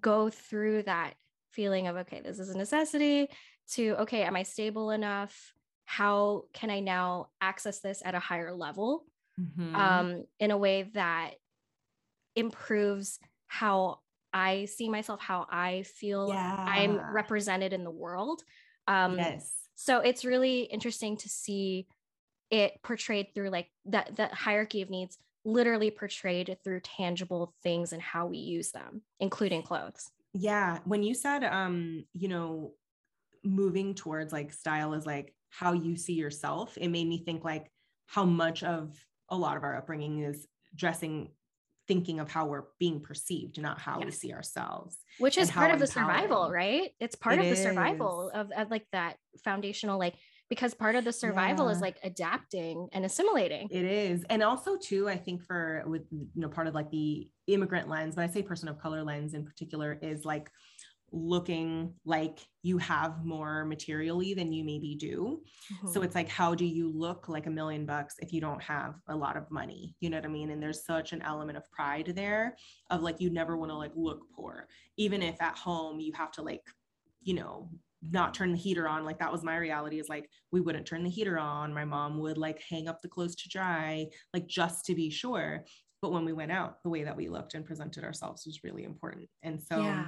[0.00, 1.14] go through that
[1.50, 3.28] feeling of, okay, this is a necessity,
[3.72, 5.52] to, okay, am I stable enough?
[5.92, 9.04] How can I now access this at a higher level
[9.38, 9.76] mm-hmm.
[9.76, 11.32] um, in a way that
[12.34, 13.98] improves how
[14.32, 16.64] I see myself, how I feel yeah.
[16.66, 18.42] I'm represented in the world.
[18.88, 19.52] Um, yes.
[19.74, 21.86] So it's really interesting to see
[22.50, 28.00] it portrayed through like that that hierarchy of needs literally portrayed through tangible things and
[28.00, 30.10] how we use them, including clothes.
[30.32, 30.78] Yeah.
[30.86, 32.72] When you said um, you know,
[33.44, 37.70] moving towards like style is like how you see yourself, it made me think like
[38.06, 38.96] how much of
[39.28, 41.28] a lot of our upbringing is dressing
[41.88, 44.04] thinking of how we're being perceived not how yes.
[44.06, 46.92] we see ourselves which is part of the survival right?
[47.00, 50.14] It's part it of the survival of, of, like that foundational like
[50.48, 51.72] because part of the survival yeah.
[51.72, 53.68] is like adapting and assimilating.
[53.70, 54.24] It is.
[54.30, 58.14] And also too i think for with you know part of like the immigrant lens
[58.14, 60.50] but i say person of color lens in particular is like
[61.12, 65.42] looking like you have more materially than you maybe do.
[65.74, 65.88] Mm-hmm.
[65.88, 68.94] So it's like, how do you look like a million bucks if you don't have
[69.08, 69.94] a lot of money?
[70.00, 70.50] You know what I mean?
[70.50, 72.56] And there's such an element of pride there
[72.90, 76.32] of like, you never want to like look poor, even if at home you have
[76.32, 76.62] to like,
[77.22, 77.68] you know,
[78.10, 79.04] not turn the heater on.
[79.04, 81.74] Like that was my reality is like, we wouldn't turn the heater on.
[81.74, 85.64] My mom would like hang up the clothes to dry, like just to be sure.
[86.00, 88.82] But when we went out, the way that we looked and presented ourselves was really
[88.82, 89.28] important.
[89.42, 90.04] And so, yeah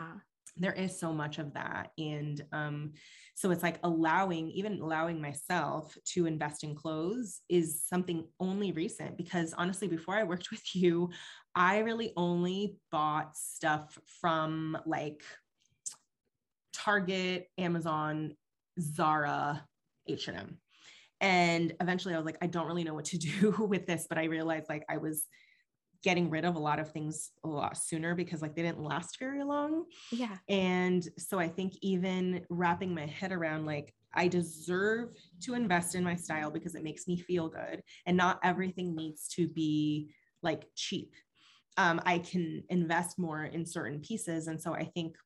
[0.56, 1.90] there is so much of that.
[1.98, 2.92] And um,
[3.34, 9.16] so it's like allowing even allowing myself to invest in clothes is something only recent
[9.16, 11.10] because honestly before i worked with you
[11.54, 15.22] i really only bought stuff from like
[16.72, 18.32] target amazon
[18.80, 19.64] zara
[20.08, 20.58] h&m
[21.20, 24.18] and eventually i was like i don't really know what to do with this but
[24.18, 25.24] i realized like i was
[26.04, 29.18] getting rid of a lot of things a lot sooner because like they didn't last
[29.18, 29.84] very long.
[30.12, 30.36] Yeah.
[30.50, 36.04] And so I think even wrapping my head around like I deserve to invest in
[36.04, 40.10] my style because it makes me feel good and not everything needs to be
[40.42, 41.14] like cheap.
[41.78, 44.46] Um, I can invest more in certain pieces.
[44.46, 45.16] And so I think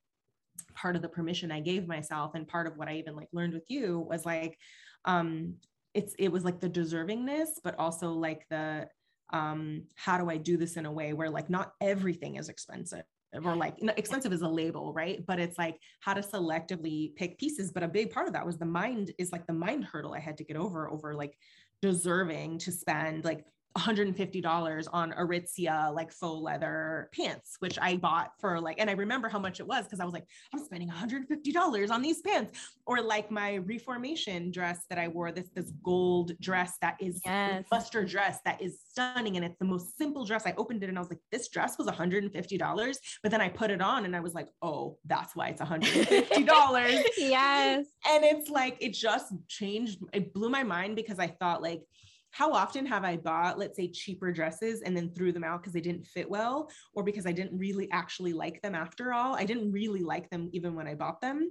[0.74, 3.53] part of the permission I gave myself and part of what I even like learned
[3.53, 4.57] with you was like,
[5.05, 5.57] um,
[5.93, 8.87] it's, it was like the deservingness, but also like the
[9.31, 13.05] um, how do I do this in a way where like not everything is expensive
[13.45, 15.24] or like you know, expensive is a label, right?
[15.26, 17.70] But it's like how to selectively pick pieces.
[17.72, 20.20] But a big part of that was the mind is like the mind hurdle I
[20.20, 21.37] had to get over over like
[21.83, 23.45] deserving to spend like
[23.77, 29.29] $150 on Aritzia like faux leather pants, which I bought for like, and I remember
[29.29, 32.59] how much it was because I was like, I'm spending $150 on these pants.
[32.87, 37.64] Or like my reformation dress that I wore, this this gold dress that is yes.
[37.71, 39.37] buster dress that is stunning.
[39.37, 40.47] And it's the most simple dress.
[40.47, 42.97] I opened it and I was like, this dress was $150.
[43.23, 47.03] But then I put it on and I was like, oh, that's why it's $150.
[47.19, 47.87] yes.
[48.09, 50.01] And it's like, it just changed.
[50.12, 51.83] It blew my mind because I thought like,
[52.31, 55.72] how often have I bought, let's say, cheaper dresses and then threw them out because
[55.72, 59.35] they didn't fit well or because I didn't really actually like them after all?
[59.35, 61.51] I didn't really like them even when I bought them.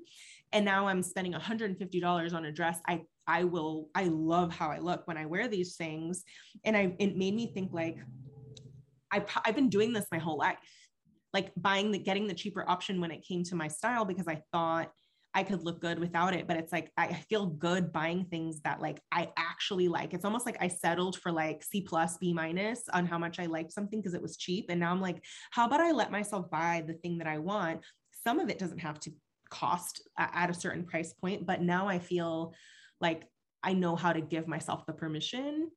[0.53, 2.79] And now I'm spending $150 on a dress.
[2.87, 6.23] I I will I love how I look when I wear these things
[6.63, 7.97] and I it made me think like
[9.11, 10.57] I I've been doing this my whole life.
[11.33, 14.41] Like buying the getting the cheaper option when it came to my style because I
[14.53, 14.91] thought
[15.37, 18.81] I could look good without it, but it's like I feel good buying things that
[18.81, 20.15] like I actually like.
[20.15, 23.45] It's almost like I settled for like C plus, B minus on how much I
[23.45, 24.65] liked something because it was cheap.
[24.69, 27.81] And now I'm like, how about I let myself buy the thing that I want?
[28.23, 29.11] Some of it doesn't have to
[29.51, 32.55] cost at a certain price point, but now I feel
[32.99, 33.25] like
[33.61, 35.69] I know how to give myself the permission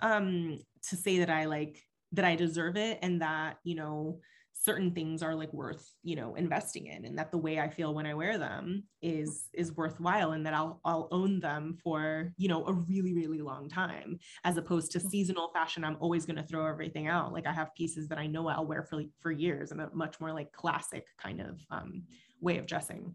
[0.00, 0.60] um
[0.90, 4.20] to say that I like that I deserve it and that, you know,
[4.60, 7.94] certain things are like worth you know investing in and that the way i feel
[7.94, 12.48] when i wear them is is worthwhile and that i'll i'll own them for you
[12.48, 15.10] know a really really long time as opposed to mm.
[15.10, 15.84] seasonal fashion.
[15.84, 17.32] I'm always going to throw everything out.
[17.32, 19.70] Like i have pieces that i know i'll wear for for years.
[19.72, 22.02] And a much more like classic kind of um,
[22.40, 23.14] way of dressing.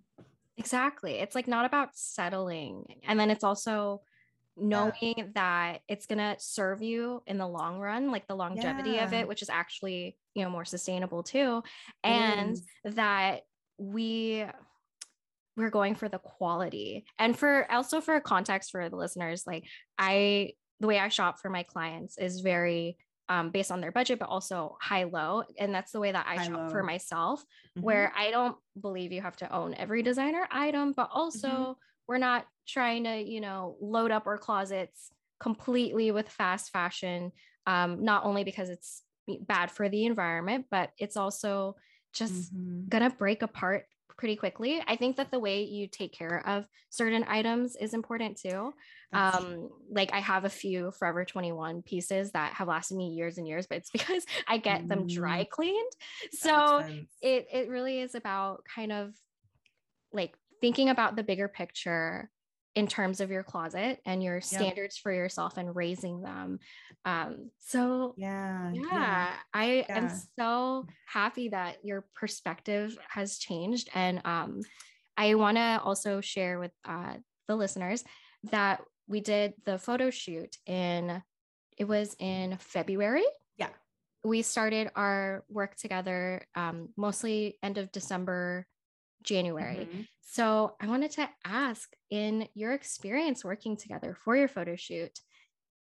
[0.58, 1.14] Exactly.
[1.14, 2.86] It's like not about settling.
[3.08, 4.02] And then it's also
[4.56, 5.24] knowing yeah.
[5.34, 9.06] that it's going to serve you in the long run like the longevity yeah.
[9.06, 11.64] of it which is actually you know more sustainable too
[12.04, 13.42] and that
[13.78, 14.46] we
[15.58, 19.66] we're going for the quality and for also for context for the listeners like
[19.98, 22.98] i the way i shop for my clients is very
[23.30, 25.44] um, based on their budget, but also high low.
[25.58, 26.70] And that's the way that I high shop low.
[26.70, 27.82] for myself, mm-hmm.
[27.82, 31.72] where I don't believe you have to own every designer item, but also mm-hmm.
[32.08, 37.32] we're not trying to, you know, load up our closets completely with fast fashion,
[37.68, 39.04] um, not only because it's
[39.42, 41.76] bad for the environment, but it's also
[42.14, 42.88] just mm-hmm.
[42.90, 43.86] gonna break apart
[44.18, 44.82] pretty quickly.
[44.88, 48.74] I think that the way you take care of certain items is important too.
[49.12, 53.48] um, like I have a few Forever 21 pieces that have lasted me years and
[53.48, 54.88] years, but it's because I get mm-hmm.
[54.88, 55.92] them dry cleaned.
[56.32, 56.86] So
[57.22, 59.14] it it really is about kind of
[60.12, 62.30] like thinking about the bigger picture
[62.76, 66.60] in terms of your closet and your standards for yourself and raising them.
[67.06, 69.30] Um, so yeah, yeah, yeah.
[69.54, 69.98] I yeah.
[69.98, 73.90] am so happy that your perspective has changed.
[73.94, 74.62] And um,
[75.16, 77.16] I want to also share with uh,
[77.48, 78.04] the listeners
[78.52, 81.22] that we did the photo shoot in,
[81.78, 83.26] it was in February.
[83.58, 83.70] Yeah.
[84.24, 88.66] We started our work together um, mostly end of December
[89.24, 89.88] January.
[89.90, 90.02] Mm-hmm.
[90.22, 95.20] So I wanted to ask in your experience working together for your photo shoot,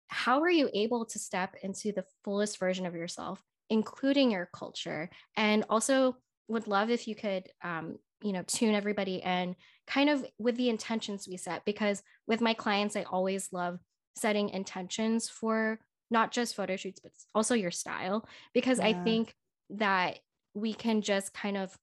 [0.08, 5.10] how were you able to step into the fullest version of yourself, including your culture?
[5.38, 6.16] And also
[6.48, 10.70] would love if you could, um, you know, tune everybody in kind of with the
[10.70, 13.80] intentions we set, because with my clients, I always love
[14.16, 15.80] setting intentions for
[16.10, 18.88] not just photo shoots, but also your style, because yeah.
[18.88, 19.34] I think
[19.70, 20.20] that
[20.56, 21.78] we can just kind of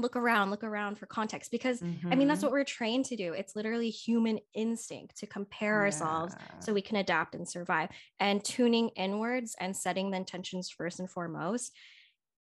[0.00, 2.12] look around look around for context because mm-hmm.
[2.12, 2.46] i mean that's mm-hmm.
[2.46, 5.84] what we're trained to do it's literally human instinct to compare yeah.
[5.84, 7.88] ourselves so we can adapt and survive
[8.20, 11.72] and tuning inwards and setting the intentions first and foremost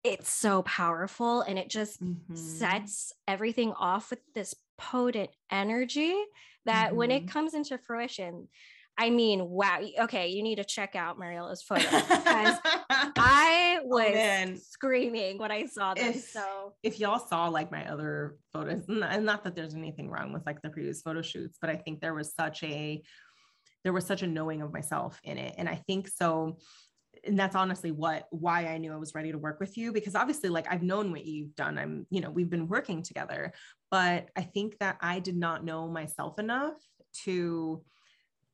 [0.04, 2.36] it's so powerful and it just mm-hmm.
[2.36, 6.16] sets everything off with this potent energy
[6.66, 6.98] that mm-hmm.
[6.98, 7.28] when it mm-hmm.
[7.28, 8.48] comes into fruition
[8.98, 9.80] I mean, wow.
[10.02, 12.58] Okay, you need to check out Mariela's photo because
[12.90, 16.18] I oh, was oh, screaming when I saw this.
[16.18, 20.32] If, so if y'all saw like my other photos, and not that there's anything wrong
[20.32, 23.02] with like the previous photo shoots, but I think there was such a
[23.84, 25.56] there was such a knowing of myself in it.
[25.58, 26.58] And I think so
[27.26, 30.16] and that's honestly what why I knew I was ready to work with you because
[30.16, 33.54] obviously like I've known what you've done I'm you know we've been working together
[33.92, 36.74] but I think that I did not know myself enough
[37.24, 37.84] to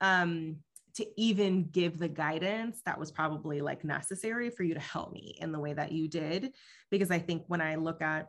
[0.01, 0.57] um,
[0.95, 5.35] to even give the guidance that was probably like necessary for you to help me
[5.39, 6.51] in the way that you did.
[6.89, 8.27] Because I think when I look at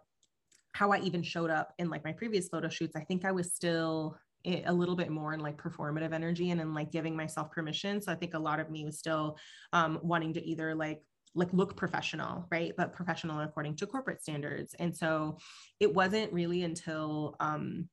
[0.73, 3.55] how I even showed up in like my previous photo shoots, I think I was
[3.55, 8.01] still a little bit more in like performative energy and in like giving myself permission.
[8.01, 9.37] So I think a lot of me was still
[9.73, 11.03] um, wanting to either like
[11.35, 15.39] like look professional right but professional according to corporate standards and so
[15.79, 17.89] it wasn't really until um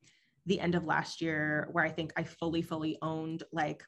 [0.47, 3.83] the end of last year where I think I fully, fully owned like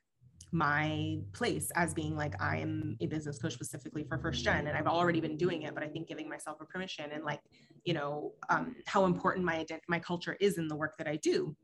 [0.52, 4.76] my place as being like I am a business coach specifically for first gen and
[4.76, 7.40] I've already been doing it but I think giving myself a permission and like
[7.86, 11.56] you know um, how important my my culture is in the work that I do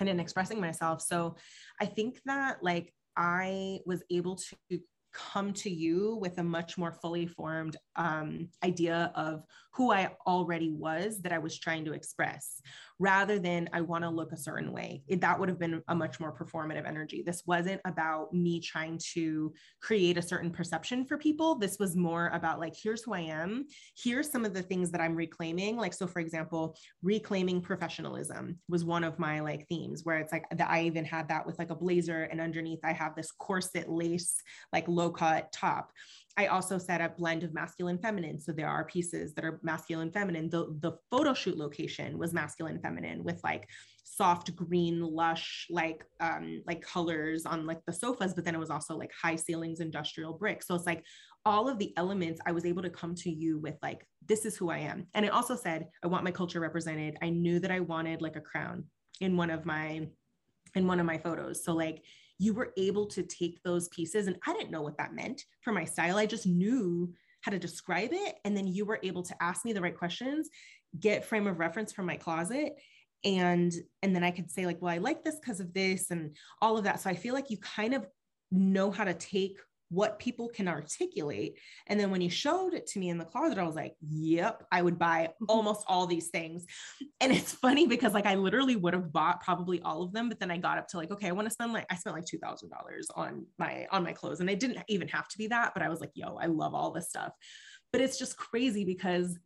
[0.00, 1.02] and in expressing myself.
[1.02, 1.36] So
[1.80, 4.80] I think that like I was able to
[5.12, 10.70] come to you with a much more fully formed um, idea of who I already
[10.70, 12.60] was that I was trying to express
[12.98, 15.02] rather than I want to look a certain way.
[15.08, 17.22] It, that would have been a much more performative energy.
[17.24, 21.56] This wasn't about me trying to create a certain perception for people.
[21.56, 23.66] This was more about like, here's who I am.
[23.96, 25.76] Here's some of the things that I'm reclaiming.
[25.76, 30.44] Like, so for example, reclaiming professionalism was one of my like themes where it's like
[30.50, 33.90] that I even had that with like a blazer and underneath I have this corset
[33.90, 34.36] lace,
[34.72, 35.90] like low cut top.
[36.36, 38.38] I also set a blend of masculine feminine.
[38.40, 40.48] So there are pieces that are masculine feminine.
[40.48, 43.68] The, the photo shoot location was masculine feminine with like
[44.04, 48.70] soft green, lush, like um, like colors on like the sofas, but then it was
[48.70, 50.62] also like high ceilings, industrial brick.
[50.62, 51.04] So it's like
[51.44, 54.56] all of the elements I was able to come to you with like, this is
[54.56, 55.06] who I am.
[55.14, 57.16] And it also said, I want my culture represented.
[57.20, 58.84] I knew that I wanted like a crown
[59.20, 60.08] in one of my
[60.74, 61.64] in one of my photos.
[61.64, 62.02] So like
[62.42, 65.72] you were able to take those pieces and I didn't know what that meant for
[65.72, 66.16] my style.
[66.16, 67.12] I just knew
[67.42, 70.48] how to describe it and then you were able to ask me the right questions,
[70.98, 72.72] get frame of reference from my closet
[73.24, 73.72] and
[74.02, 76.76] and then I could say like, well, I like this because of this and all
[76.76, 77.00] of that.
[77.00, 78.08] So I feel like you kind of
[78.50, 79.58] know how to take
[79.92, 81.58] what people can articulate.
[81.86, 84.64] And then when you showed it to me in the closet, I was like, yep,
[84.72, 86.64] I would buy almost all these things.
[87.20, 90.40] And it's funny because like I literally would have bought probably all of them, but
[90.40, 92.24] then I got up to like, okay, I want to spend like I spent like
[92.24, 94.40] two thousand dollars on my on my clothes.
[94.40, 96.74] And it didn't even have to be that, but I was like, yo, I love
[96.74, 97.32] all this stuff.
[97.92, 99.38] But it's just crazy because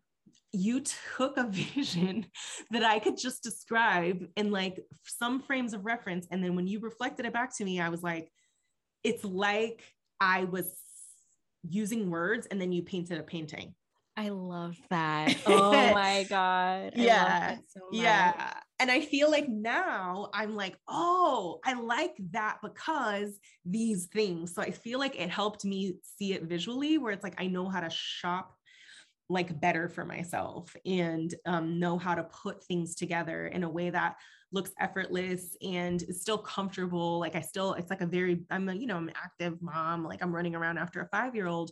[0.52, 0.82] you
[1.16, 2.26] took a vision
[2.70, 6.28] that I could just describe in like some frames of reference.
[6.30, 8.30] And then when you reflected it back to me, I was like,
[9.02, 9.82] it's like
[10.20, 10.72] I was
[11.68, 13.74] using words and then you painted a painting.
[14.16, 15.36] I love that.
[15.46, 16.92] Oh my God.
[16.96, 17.56] I yeah.
[17.68, 18.54] So yeah.
[18.78, 24.54] And I feel like now I'm like, oh, I like that because these things.
[24.54, 27.68] So I feel like it helped me see it visually, where it's like I know
[27.68, 28.54] how to shop
[29.28, 33.90] like better for myself and um, know how to put things together in a way
[33.90, 34.16] that
[34.52, 37.18] looks effortless and is still comfortable.
[37.18, 40.04] Like I still, it's like a very, I'm a, you know, I'm an active mom,
[40.04, 41.70] like I'm running around after a five year old,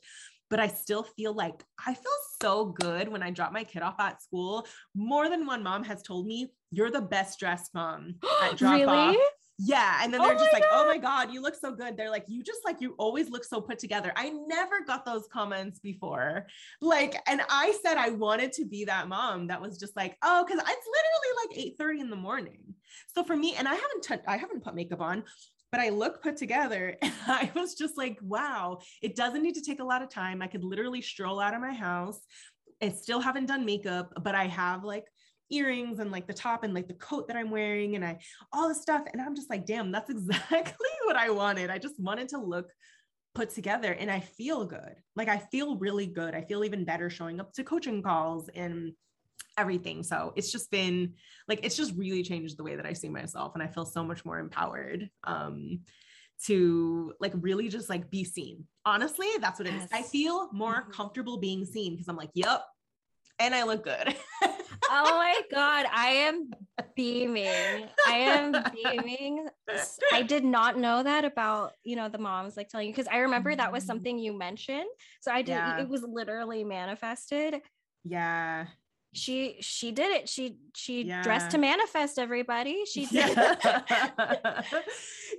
[0.51, 3.99] but I still feel like I feel so good when I drop my kid off
[3.99, 4.67] at school.
[4.95, 8.87] More than one mom has told me, you're the best dressed mom at drop really?
[8.87, 9.17] off.
[9.59, 10.01] Yeah.
[10.03, 10.71] And then they're oh just like, God.
[10.73, 11.97] oh my God, you look so good.
[11.97, 14.13] They're like, you just like, you always look so put together.
[14.17, 16.47] I never got those comments before.
[16.81, 20.45] Like, and I said I wanted to be that mom that was just like, oh,
[20.45, 22.75] because it's literally like 8 30 in the morning.
[23.15, 25.23] So for me, and I haven't touched, I haven't put makeup on,
[25.71, 26.97] but I look put together.
[27.03, 30.43] And I was just like, wow, it doesn't need to take a lot of time.
[30.43, 32.21] I could literally stroll out of my house.
[32.83, 35.05] I still haven't done makeup, but I have like
[35.51, 38.19] earrings and like the top and like the coat that I'm wearing and I
[38.53, 39.03] all this stuff.
[39.13, 41.71] And I'm just like, damn, that's exactly what I wanted.
[41.71, 42.71] I just wanted to look
[43.35, 44.95] put together and I feel good.
[45.17, 46.35] Like I feel really good.
[46.35, 48.93] I feel even better showing up to coaching calls and
[49.57, 50.03] everything.
[50.03, 51.15] So it's just been
[51.49, 54.05] like it's just really changed the way that I see myself and I feel so
[54.05, 55.81] much more empowered um
[56.45, 58.65] to like really just like be seen.
[58.85, 59.85] Honestly, that's what it yes.
[59.85, 59.91] is.
[59.93, 60.91] I feel more mm-hmm.
[60.91, 62.63] comfortable being seen because I'm like, yep,
[63.39, 64.15] and I look good.
[64.95, 66.51] oh my god, I am
[66.95, 67.89] beaming.
[68.07, 69.47] I am beaming.
[70.13, 73.19] I did not know that about, you know, the moms like telling you because I
[73.19, 73.89] remember that was mm-hmm.
[73.89, 74.89] something you mentioned.
[75.21, 75.81] So I did yeah.
[75.81, 77.61] it was literally manifested.
[78.05, 78.67] Yeah
[79.15, 81.23] she she did it she she yeah.
[81.23, 83.55] dressed to manifest everybody she did yeah.
[83.61, 84.69] that's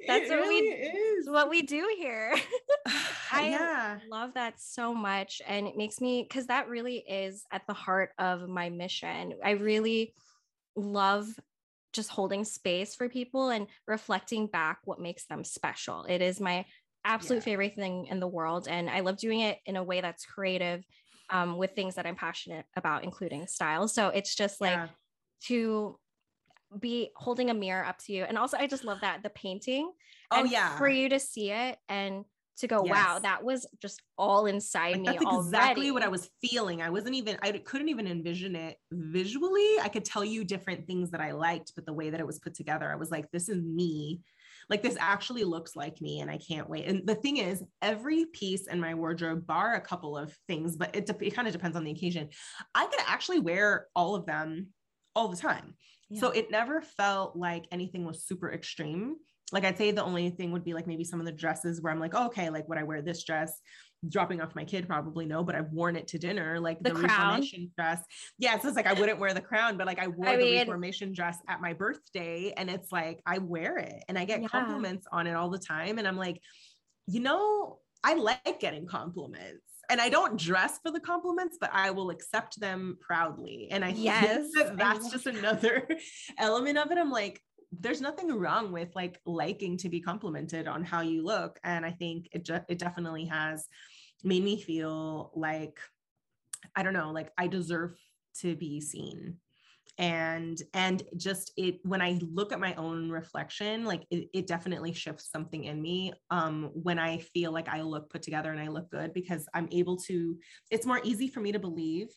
[0.08, 1.30] it what really we is.
[1.30, 2.34] what we do here
[3.32, 4.00] i yeah.
[4.10, 8.12] love that so much and it makes me because that really is at the heart
[8.18, 10.14] of my mission i really
[10.76, 11.28] love
[11.92, 16.66] just holding space for people and reflecting back what makes them special it is my
[17.04, 17.44] absolute yeah.
[17.44, 20.84] favorite thing in the world and i love doing it in a way that's creative
[21.30, 23.88] um, with things that I'm passionate about, including style.
[23.88, 24.88] So it's just like yeah.
[25.48, 25.98] to
[26.80, 28.24] be holding a mirror up to you.
[28.24, 29.92] And also, I just love that the painting.
[30.32, 30.78] Oh, yeah.
[30.78, 32.26] For you to see it and
[32.58, 32.94] to go, yes.
[32.94, 35.06] wow, that was just all inside like, me.
[35.06, 35.48] That's already.
[35.48, 36.82] exactly what I was feeling.
[36.82, 39.76] I wasn't even, I couldn't even envision it visually.
[39.82, 42.40] I could tell you different things that I liked, but the way that it was
[42.40, 44.22] put together, I was like, this is me
[44.70, 46.86] like this actually looks like me and I can't wait.
[46.86, 50.96] And the thing is, every piece in my wardrobe, bar a couple of things, but
[50.96, 52.30] it, it kind of depends on the occasion,
[52.74, 54.68] I could actually wear all of them
[55.16, 55.76] all the time.
[56.10, 56.20] Yeah.
[56.20, 59.16] So it never felt like anything was super extreme.
[59.52, 61.94] like I'd say the only thing would be like maybe some of the dresses where
[61.94, 63.60] I'm like, oh, okay, like would I wear this dress?
[64.10, 66.96] Dropping off my kid, probably no, but I've worn it to dinner, like the, the
[66.96, 68.04] reformation dress.
[68.38, 70.44] Yeah, so it's like I wouldn't wear the crown, but like I wore I the
[70.44, 74.42] mean, reformation dress at my birthday, and it's like I wear it and I get
[74.42, 74.48] yeah.
[74.48, 75.98] compliments on it all the time.
[75.98, 76.42] And I'm like,
[77.08, 81.92] you know, I like getting compliments and I don't dress for the compliments, but I
[81.92, 83.68] will accept them proudly.
[83.72, 85.88] And I yes, think that that's just another
[86.38, 86.98] element of it.
[86.98, 87.42] I'm like,
[87.80, 91.60] there's nothing wrong with like liking to be complimented on how you look.
[91.64, 93.68] And I think it, ju- it definitely has
[94.24, 95.80] made me feel like,
[96.76, 97.98] I don't know, like I deserve
[98.42, 99.38] to be seen
[99.98, 104.92] and and just it when i look at my own reflection like it, it, definitely
[104.92, 108.68] shifts something in me um when i feel like i look put together and i
[108.68, 110.38] look good because i'm able to
[110.70, 112.08] it's more easy for me to believe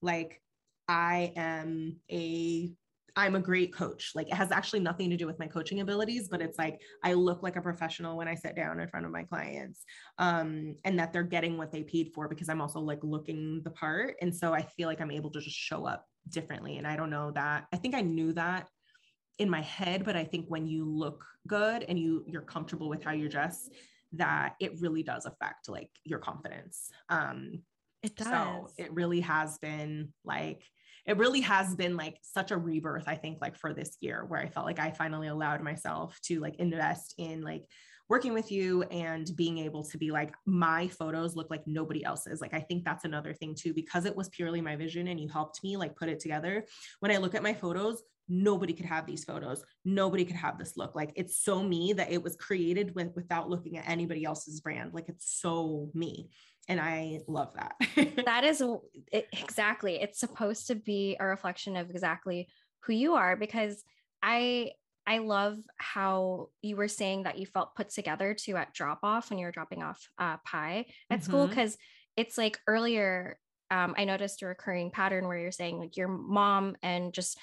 [0.00, 0.40] like
[0.88, 2.72] i am a
[3.18, 4.12] I'm a great coach.
[4.14, 7.14] Like it has actually nothing to do with my coaching abilities, but it's like I
[7.14, 9.82] look like a professional when I sit down in front of my clients,
[10.18, 13.70] um, and that they're getting what they paid for because I'm also like looking the
[13.70, 14.14] part.
[14.22, 16.78] And so I feel like I'm able to just show up differently.
[16.78, 17.66] And I don't know that.
[17.72, 18.68] I think I knew that
[19.38, 23.02] in my head, but I think when you look good and you you're comfortable with
[23.02, 23.68] how you dress,
[24.12, 26.88] that it really does affect like your confidence.
[27.08, 27.62] Um
[28.04, 28.28] it does.
[28.28, 30.62] So it really has been like
[31.08, 34.40] it really has been like such a rebirth i think like for this year where
[34.40, 37.64] i felt like i finally allowed myself to like invest in like
[38.08, 42.40] working with you and being able to be like my photos look like nobody else's.
[42.40, 43.74] Like i think that's another thing too.
[43.74, 46.64] Because it was purely my vision and you helped me like put it together
[47.00, 49.64] when i look at my photos nobody could have these photos.
[49.84, 50.94] Nobody could have this look.
[50.94, 54.92] Like it's so me that it was created with without looking at anybody else's brand.
[54.92, 56.28] Like it's so me
[56.68, 57.74] and i love that
[58.24, 58.62] that is
[59.12, 62.48] it, exactly it's supposed to be a reflection of exactly
[62.84, 63.82] who you are because
[64.22, 64.70] i
[65.08, 69.30] I love how you were saying that you felt put together too at drop off
[69.30, 71.24] when you were dropping off uh, pie at mm-hmm.
[71.24, 71.78] school because
[72.18, 73.38] it's like earlier
[73.70, 77.38] um, I noticed a recurring pattern where you're saying like your mom and just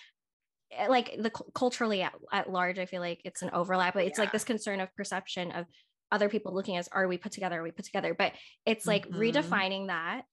[0.71, 4.19] eh, like the culturally at, at large I feel like it's an overlap but it's
[4.19, 4.26] yeah.
[4.26, 5.65] like this concern of perception of
[6.11, 7.59] other people looking as are we put together?
[7.59, 8.13] Are we put together?
[8.13, 8.33] But
[8.65, 9.19] it's like mm-hmm.
[9.19, 10.23] redefining that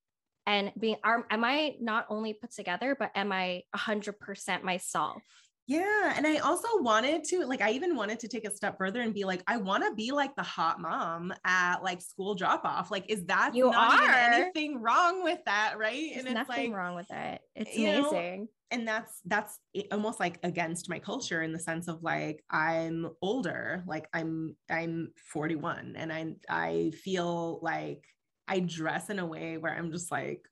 [0.46, 5.22] and being are, am I not only put together but am I 100% myself
[5.66, 6.14] yeah.
[6.16, 9.14] And I also wanted to, like, I even wanted to take a step further and
[9.14, 12.90] be like, I want to be like the hot mom at like school drop off.
[12.90, 14.10] Like, is that you not are.
[14.10, 15.74] anything wrong with that?
[15.78, 16.10] Right.
[16.14, 17.40] There's and it's nothing like, wrong with it.
[17.54, 18.40] It's amazing.
[18.40, 19.58] Know, and that's that's
[19.92, 25.12] almost like against my culture in the sense of like i'm older like i'm i'm
[25.30, 28.02] 41 and i i feel like
[28.48, 30.48] i dress in a way where i'm just like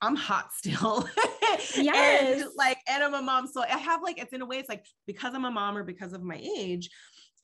[0.00, 1.08] i'm hot still
[1.76, 2.42] yes.
[2.42, 3.46] and like, and I'm a mom.
[3.46, 5.84] So I have like, it's in a way, it's like because I'm a mom or
[5.84, 6.90] because of my age,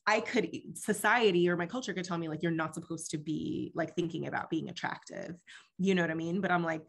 [0.07, 3.73] I could society or my culture could tell me like you're not supposed to be
[3.75, 5.37] like thinking about being attractive.
[5.79, 6.41] You know what I mean?
[6.41, 6.83] But I'm like,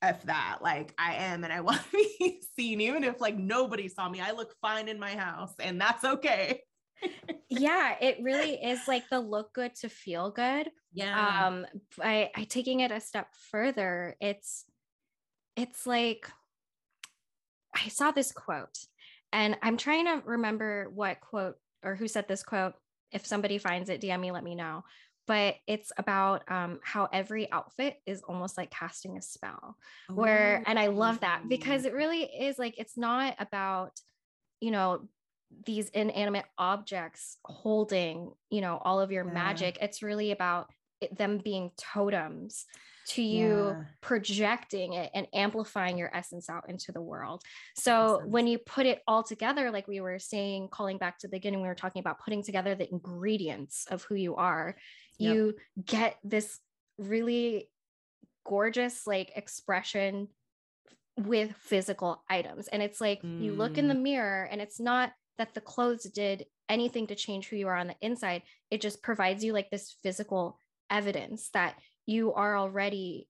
[0.00, 0.58] F that.
[0.62, 4.20] Like I am and I want to be seen, even if like nobody saw me.
[4.20, 6.60] I look fine in my house and that's okay.
[7.48, 10.70] yeah, it really is like the look good to feel good.
[10.92, 11.46] Yeah.
[11.46, 11.66] Um,
[12.00, 14.64] I, I taking it a step further, it's
[15.56, 16.28] it's like
[17.74, 18.78] I saw this quote
[19.32, 22.74] and I'm trying to remember what quote or who said this quote.
[23.10, 24.84] If somebody finds it, DM me, let me know.
[25.26, 29.76] But it's about um, how every outfit is almost like casting a spell.
[30.08, 33.92] Where, and I love that because it really is like, it's not about,
[34.60, 35.08] you know,
[35.64, 39.32] these inanimate objects holding, you know, all of your yeah.
[39.32, 39.78] magic.
[39.80, 42.66] It's really about it, them being totems
[43.08, 43.84] to you yeah.
[44.00, 47.42] projecting it and amplifying your essence out into the world.
[47.76, 51.36] So when you put it all together, like we were saying, calling back to the
[51.36, 54.76] beginning, we were talking about putting together the ingredients of who you are,
[55.18, 55.34] yep.
[55.34, 56.58] you get this
[56.98, 57.68] really
[58.44, 60.28] gorgeous like expression
[61.16, 62.68] with physical items.
[62.68, 63.42] And it's like mm.
[63.42, 64.02] you look in the mm.
[64.02, 67.88] mirror and it's not that the clothes did anything to change who you are on
[67.88, 68.42] the inside.
[68.70, 70.58] It just provides you like this physical
[70.90, 71.74] evidence that
[72.06, 73.28] you are already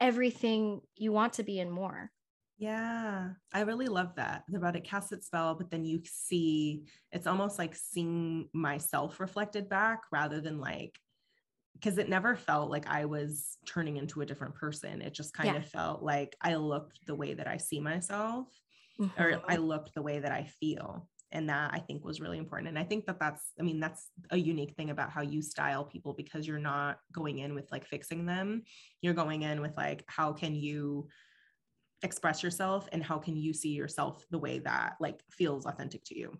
[0.00, 2.10] everything you want to be and more.
[2.58, 7.26] Yeah, I really love that about it casts its spell, but then you see it's
[7.26, 10.98] almost like seeing myself reflected back rather than like
[11.74, 15.00] because it never felt like I was turning into a different person.
[15.00, 15.56] It just kind yeah.
[15.56, 18.48] of felt like I looked the way that I see myself
[19.00, 19.22] mm-hmm.
[19.22, 22.68] or I looked the way that I feel and that i think was really important.
[22.68, 25.84] And i think that that's i mean that's a unique thing about how you style
[25.84, 28.62] people because you're not going in with like fixing them.
[29.02, 31.08] You're going in with like how can you
[32.02, 36.18] express yourself and how can you see yourself the way that like feels authentic to
[36.18, 36.36] you?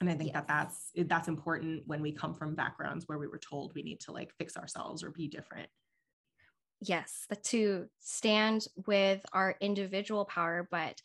[0.00, 0.34] And i think yes.
[0.34, 4.00] that that's that's important when we come from backgrounds where we were told we need
[4.00, 5.68] to like fix ourselves or be different.
[6.80, 11.00] Yes but to stand with our individual power but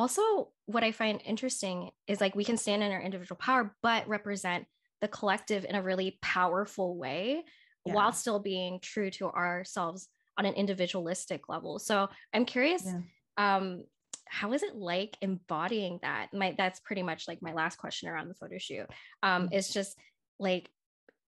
[0.00, 4.08] also what i find interesting is like we can stand in our individual power but
[4.08, 4.64] represent
[5.02, 7.44] the collective in a really powerful way
[7.84, 7.92] yeah.
[7.92, 10.08] while still being true to ourselves
[10.38, 12.96] on an individualistic level so i'm curious yeah.
[13.36, 13.84] um
[14.26, 18.28] how is it like embodying that my that's pretty much like my last question around
[18.28, 18.86] the photo shoot
[19.22, 19.54] um mm-hmm.
[19.54, 19.98] is just
[20.38, 20.70] like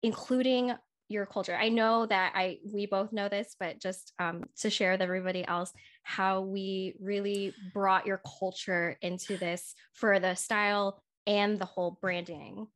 [0.01, 0.73] including
[1.07, 4.91] your culture i know that i we both know this but just um, to share
[4.91, 5.71] with everybody else
[6.03, 12.67] how we really brought your culture into this for the style and the whole branding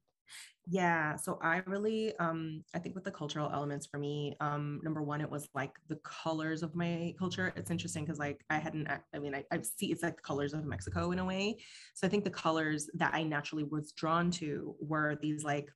[0.71, 5.01] yeah, so I really um I think with the cultural elements for me, um number
[5.01, 7.51] one it was like the colors of my culture.
[7.55, 10.53] It's interesting because like I hadn't I mean I, I see it's like the colors
[10.53, 11.57] of Mexico in a way.
[11.95, 15.71] So I think the colors that I naturally was drawn to were these like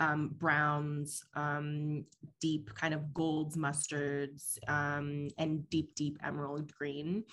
[0.00, 2.04] um, browns, um,
[2.40, 7.24] deep kind of golds, mustards, um, and deep, deep emerald green.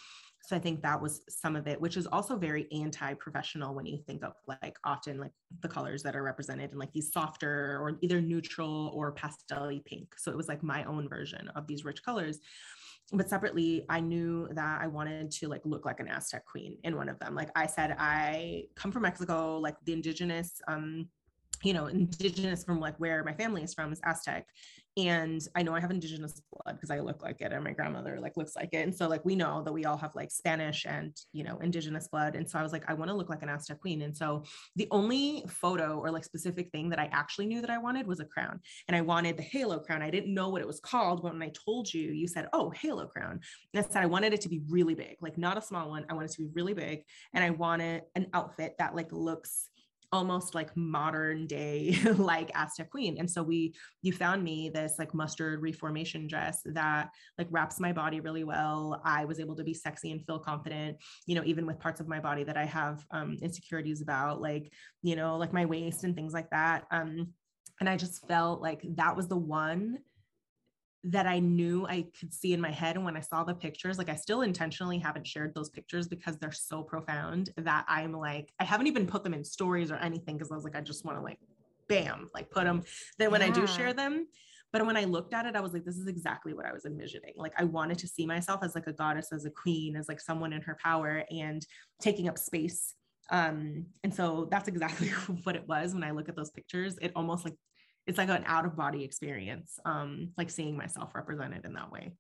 [0.46, 3.98] So I think that was some of it, which is also very anti-professional when you
[4.06, 5.32] think of like often like
[5.62, 10.16] the colors that are represented in like these softer or either neutral or pastel pink.
[10.18, 12.40] So it was like my own version of these rich colors.
[13.14, 16.96] But separately, I knew that I wanted to like look like an Aztec queen in
[16.98, 17.36] one of them.
[17.36, 21.08] Like I said, I come from Mexico, like the indigenous um
[21.64, 24.46] you know, indigenous from like where my family is from is Aztec.
[24.96, 28.20] And I know I have indigenous blood because I look like it and my grandmother
[28.20, 28.84] like looks like it.
[28.84, 32.08] And so like we know that we all have like Spanish and you know indigenous
[32.08, 32.36] blood.
[32.36, 34.04] And so I was like, I want to look like an Aztec queen.
[34.04, 34.44] And so
[34.76, 38.20] the only photo or like specific thing that I actually knew that I wanted was
[38.20, 38.60] a crown.
[38.88, 40.04] And I wanted the halo crown.
[40.04, 41.24] I didn't know what it was called.
[41.24, 43.40] But when I told you, you said, Oh, halo crown.
[43.74, 46.06] And I said I wanted it to be really big, like not a small one.
[46.08, 47.04] I wanted it to be really big.
[47.34, 49.70] And I wanted an outfit that like looks
[50.14, 53.18] almost like modern day like Aztec queen.
[53.18, 53.74] And so we
[54.04, 57.10] you found me this like mustard reformation dress that
[57.40, 59.02] like wraps my body really well.
[59.04, 62.08] I was able to be sexy and feel confident, you know, even with parts of
[62.08, 64.72] my body that I have um, insecurities about, like,
[65.02, 66.86] you know, like my waist and things like that.
[66.92, 67.34] Um,
[67.80, 69.98] and I just felt like that was the one
[71.06, 72.96] that I knew I could see in my head.
[72.96, 76.38] And when I saw the pictures, like I still intentionally haven't shared those pictures because
[76.38, 80.38] they're so profound that I'm like, I haven't even put them in stories or anything
[80.38, 81.40] because I was like, I just want to like,
[81.90, 82.84] bam, like put them.
[83.20, 83.48] Then when yeah.
[83.48, 84.28] I do share them,
[84.72, 86.86] but when I looked at it, I was like, this is exactly what I was
[86.86, 87.34] envisioning.
[87.36, 90.22] Like I wanted to see myself as like a goddess, as a queen, as like
[90.22, 91.66] someone in her power and
[92.02, 92.96] taking up space
[93.32, 95.08] um and so that's exactly
[95.44, 97.54] what it was when i look at those pictures it almost like
[98.08, 102.12] it's like an out of body experience um like seeing myself represented in that way.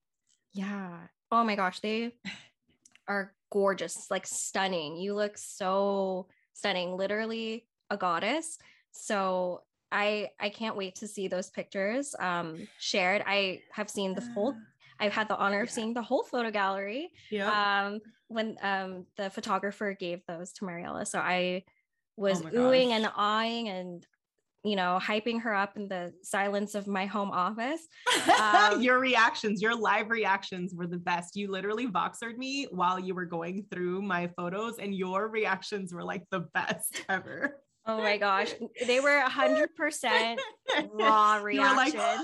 [0.53, 0.97] Yeah.
[1.31, 2.13] Oh my gosh they
[3.07, 4.97] are gorgeous like stunning.
[4.97, 8.57] You look so stunning literally a goddess.
[8.91, 13.23] So i i can't wait to see those pictures um shared.
[13.25, 14.55] I have seen the whole
[14.99, 19.29] i've had the honor of seeing the whole photo gallery yeah um when um the
[19.29, 21.05] photographer gave those to mariela.
[21.05, 21.63] So i
[22.15, 24.05] was oh oohing and awing and
[24.63, 27.81] you know, hyping her up in the silence of my home office.
[28.39, 31.35] Um, your reactions, your live reactions were the best.
[31.35, 36.03] You literally Voxered me while you were going through my photos, and your reactions were
[36.03, 37.59] like the best ever.
[37.85, 38.53] Oh my gosh.
[38.85, 40.37] They were 100%
[40.91, 41.75] raw reaction.
[41.75, 41.93] Like,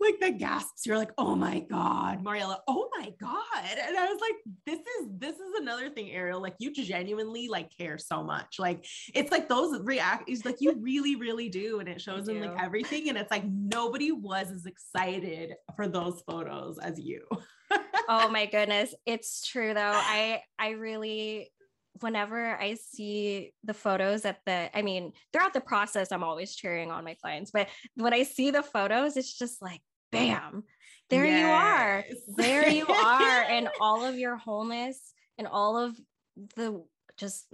[0.00, 0.86] like the gasps.
[0.86, 3.64] You're like, oh my God, Mariela, oh my God.
[3.64, 6.40] And I was like, this is this is another thing, Ariel.
[6.40, 8.58] Like you genuinely like care so much.
[8.58, 11.80] Like it's like those react is like you really, really do.
[11.80, 13.08] And it shows in like everything.
[13.08, 17.22] And it's like nobody was as excited for those photos as you.
[18.08, 18.94] oh my goodness.
[19.06, 19.80] It's true though.
[19.94, 21.50] I I really
[22.00, 26.90] whenever I see the photos at the, I mean, throughout the process, I'm always cheering
[26.90, 29.80] on my clients, but when I see the photos, it's just like,
[30.12, 30.64] bam,
[31.10, 31.40] there yes.
[31.40, 32.04] you are.
[32.36, 33.42] There you are.
[33.42, 35.96] and all of your wholeness and all of
[36.56, 36.84] the
[37.16, 37.46] just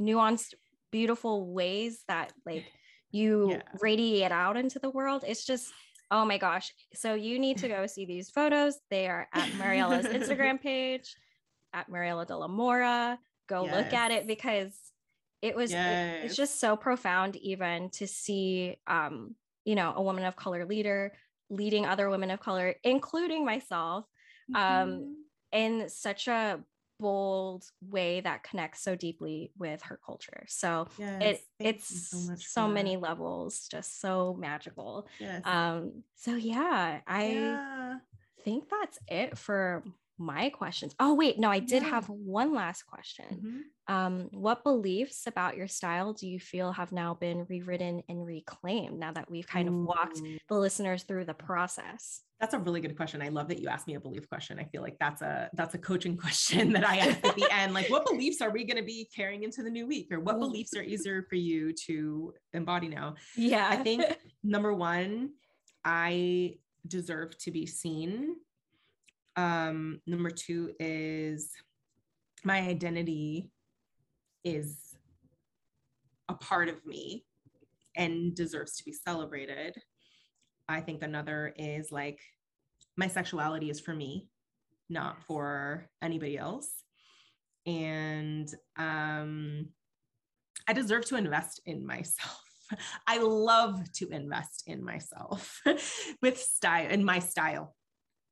[0.00, 0.54] nuanced,
[0.90, 2.64] beautiful ways that like
[3.10, 3.62] you yeah.
[3.80, 5.24] radiate out into the world.
[5.26, 5.72] It's just,
[6.10, 6.72] oh my gosh.
[6.94, 8.78] So you need to go see these photos.
[8.90, 11.14] They are at Mariela's Instagram page,
[11.72, 13.18] at Mariela de la Mora
[13.50, 13.74] go yes.
[13.74, 14.72] look at it because
[15.42, 16.22] it was yes.
[16.22, 20.64] it, it's just so profound even to see um you know a woman of color
[20.64, 21.12] leader
[21.50, 24.04] leading other women of color including myself
[24.54, 24.90] um, mm-hmm.
[24.92, 25.16] um
[25.52, 26.60] in such a
[27.00, 32.68] bold way that connects so deeply with her culture so yes, it it's so, so
[32.68, 35.40] many levels just so magical yes.
[35.46, 37.94] um so yeah i yeah.
[38.44, 39.82] think that's it for
[40.20, 40.94] my questions.
[41.00, 41.88] Oh, wait, no, I did Yeah.
[41.90, 43.64] have one last question.
[43.88, 43.92] Mhm.
[43.92, 48.98] Um, what beliefs about your style do you feel have now been rewritten and reclaimed
[49.00, 52.20] now that we've kind of walked the listeners through the process?
[52.38, 53.20] That's a really good question.
[53.20, 54.58] I love that you asked me a belief question.
[54.58, 57.74] I feel like that's a that's a coaching question that I ask at the end.
[57.74, 60.38] Like, what beliefs are we going to be carrying into the new week, or what
[60.38, 63.16] beliefs are easier for you to embody now?
[63.36, 63.66] Yeah.
[63.68, 64.02] I think
[64.44, 65.30] number one,
[65.84, 68.36] I deserve to be seen.
[69.40, 71.50] Um, number two is
[72.44, 73.50] my identity
[74.44, 74.76] is
[76.28, 77.24] a part of me
[77.96, 79.76] and deserves to be celebrated.
[80.68, 82.20] I think another is like
[82.98, 84.28] my sexuality is for me,
[84.90, 86.70] not for anybody else.
[87.66, 89.68] And um,
[90.68, 92.42] I deserve to invest in myself.
[93.06, 95.62] I love to invest in myself
[96.22, 97.74] with style, in my style.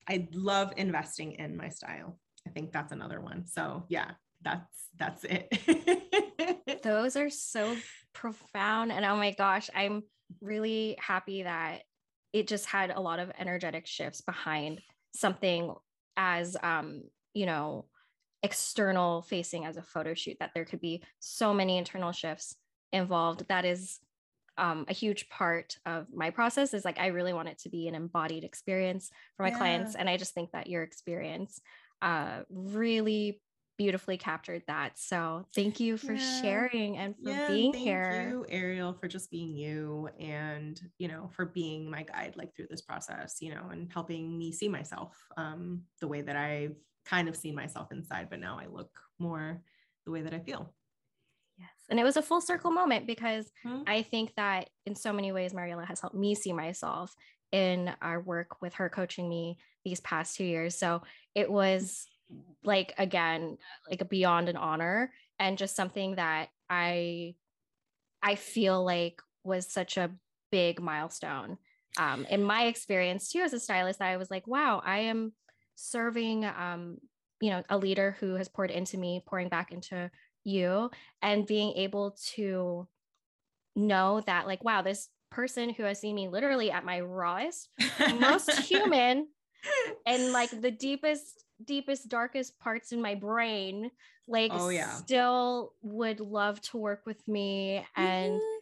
[0.08, 2.18] I love investing in my style.
[2.46, 3.46] I think that's another one.
[3.46, 4.12] So yeah,
[4.42, 6.82] that's that's it.
[6.82, 7.76] Those are so
[8.12, 8.92] profound.
[8.92, 10.02] And oh my gosh, I'm
[10.40, 11.82] really happy that
[12.32, 14.80] it just had a lot of energetic shifts behind
[15.14, 15.74] something
[16.16, 17.02] as um,
[17.34, 17.86] you know,
[18.42, 22.54] external facing as a photo shoot, that there could be so many internal shifts
[22.92, 23.44] involved.
[23.48, 23.98] That is
[24.58, 27.88] um, a huge part of my process is like I really want it to be
[27.88, 29.56] an embodied experience for my Yeah.
[29.58, 29.94] clients.
[29.94, 31.60] And I just think that your experience
[32.02, 33.40] uh, really
[33.78, 34.98] beautifully captured that.
[34.98, 36.18] So thank you for Yeah.
[36.18, 38.06] sharing and for yeah, being thank here.
[38.10, 42.54] Thank you, Ariel, for just being you and you know, for being my guide like
[42.54, 46.74] through this process, you know, and helping me see myself um the way that I've
[47.06, 49.62] kind of seen myself inside, but now I look more
[50.04, 50.74] the way that I feel.
[51.90, 53.84] And it was a full circle moment because Mhm.
[53.86, 57.14] I think that in so many ways, Mariela has helped me see myself
[57.50, 60.76] in our work with her coaching me these past two years.
[60.78, 61.02] So
[61.34, 62.06] it was
[62.62, 63.58] like, again,
[63.88, 67.36] like a beyond an honor and just something that I,
[68.22, 70.10] I feel like was such a
[70.50, 71.58] big milestone
[71.98, 73.98] um, in my experience too as a stylist.
[74.00, 75.32] That I was like, wow, I am
[75.76, 76.98] serving, um,
[77.40, 80.10] you know, a leader who has poured into me, pouring back into
[80.48, 80.90] you
[81.22, 82.86] and being able to
[83.76, 87.68] know that like wow this person who has seen me literally at my rawest
[88.20, 89.28] most human
[90.06, 93.90] and like the deepest deepest darkest parts in my brain
[94.26, 94.96] like Oh, yeah.
[94.96, 98.58] still would love to work with me and Mhm.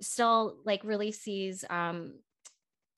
[0.00, 2.14] still like really sees um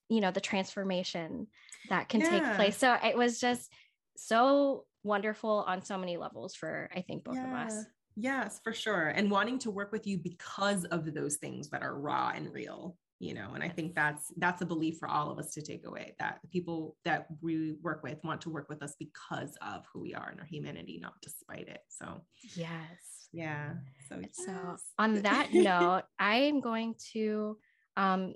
[0.09, 1.47] you know the transformation
[1.89, 3.71] that can take place so it was just
[4.17, 7.83] so wonderful on so many levels for i think both of us Yeah.
[8.21, 9.09] Yes, for sure.
[9.09, 12.97] And wanting to work with you because of those things that are raw and real,
[13.19, 15.87] you know, and I think that's that's a belief for all of us to take
[15.87, 19.85] away that the people that we work with want to work with us because of
[19.93, 21.83] who we are and our humanity, not despite it.
[21.89, 22.23] So
[22.57, 23.71] yes yeah.
[24.09, 27.59] So So, on that note, I am going to
[27.97, 28.35] um,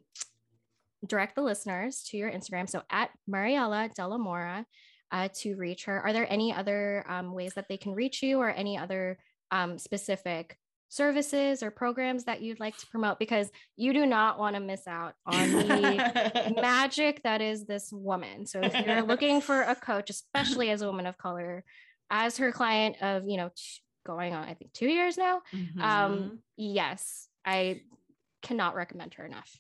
[1.07, 2.69] direct the listeners to your Instagram.
[2.69, 4.65] So, at Mariela Delamora
[5.11, 6.01] uh, to reach her.
[6.01, 9.19] Are there any other um, ways that they can reach you or any other
[9.55, 10.59] um, specific
[10.89, 13.19] services or programs that you'd like to promote?
[13.19, 18.47] Because you do not want to miss out on the magic that is this woman.
[18.47, 21.65] So, if you're looking for a coach, especially as a woman of color,
[22.11, 25.81] as her client of, you know, t- going on, I think, two years now, Mhm.
[25.83, 27.81] um yes i
[28.43, 29.51] cannot recommend her enough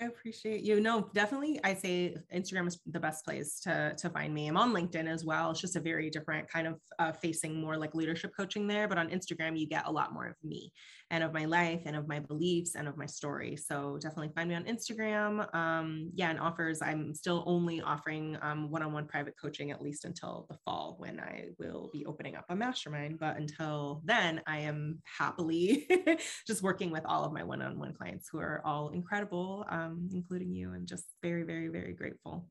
[0.00, 0.80] I appreciate you.
[0.80, 1.60] No, definitely.
[1.62, 4.48] I say Instagram is the best place to to find me.
[4.48, 5.50] I'm on LinkedIn as well.
[5.50, 8.88] It's just a very different kind of uh, facing more like leadership coaching there.
[8.88, 10.72] But on Instagram, you get a lot more of me
[11.10, 13.56] and of my life and of my beliefs and of my story.
[13.56, 15.52] So definitely find me on Instagram.
[15.54, 16.80] Um, yeah, and offers.
[16.82, 21.46] I'm still only offering um, one-on-one private coaching at least until the fall when I
[21.58, 23.18] will be opening up a mastermind.
[23.18, 25.88] But until then, I am happily
[26.46, 29.66] just working with all of my one-on-one clients who are all incredible.
[29.68, 32.48] Um, including you, and just very, very, very grateful.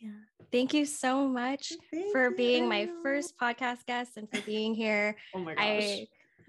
[0.00, 0.10] yeah
[0.52, 4.74] thank you so much Thank for you, being my first podcast guest and for being
[4.74, 5.64] here Oh my gosh.
[5.64, 6.06] i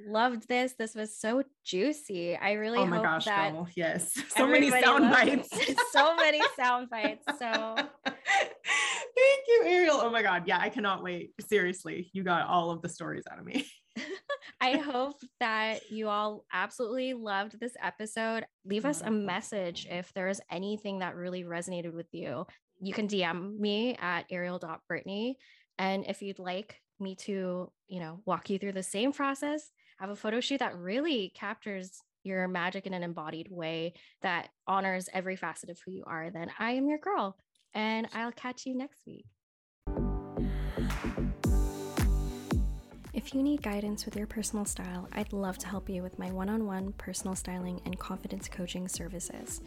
[0.08, 3.68] loved this this was so juicy i really oh my hope gosh, that girl.
[3.76, 4.12] Yes.
[4.30, 5.50] So many sound bites.
[5.92, 7.76] so many sound bites so
[9.20, 10.00] Thank you, Ariel.
[10.02, 10.44] Oh my God.
[10.46, 11.32] Yeah, I cannot wait.
[11.50, 13.66] Seriously, you got all of the stories out of me.
[14.62, 18.46] I hope that you all absolutely loved this episode.
[18.66, 22.46] Leave us a message if there is anything that really resonated with you.
[22.80, 25.38] You can DM me at ariel.brittany.
[25.78, 29.70] And if you'd like me to, you know, walk you through the same process,
[30.00, 35.10] have a photo shoot that really captures your magic in an embodied way that honors
[35.14, 37.38] every facet of who you are, then I am your girl.
[37.74, 39.26] And I'll catch you next week.
[43.12, 46.32] If you need guidance with your personal style, I'd love to help you with my
[46.32, 49.62] one on one personal styling and confidence coaching services.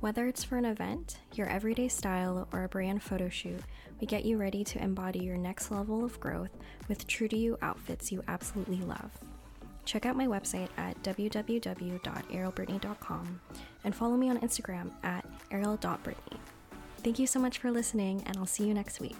[0.00, 3.60] Whether it's for an event, your everyday style, or a brand photo shoot,
[4.00, 6.56] we get you ready to embody your next level of growth
[6.88, 9.10] with true to you outfits you absolutely love.
[9.84, 13.40] Check out my website at www.arielbrittany.com
[13.84, 16.38] and follow me on Instagram at ariel.brittany.
[16.98, 19.16] Thank you so much for listening, and I'll see you next week.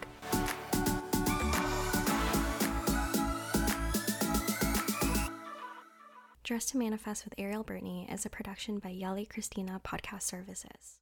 [6.45, 10.99] Dress to Manifest with Ariel Brittany is a production by Yali Christina Podcast Services.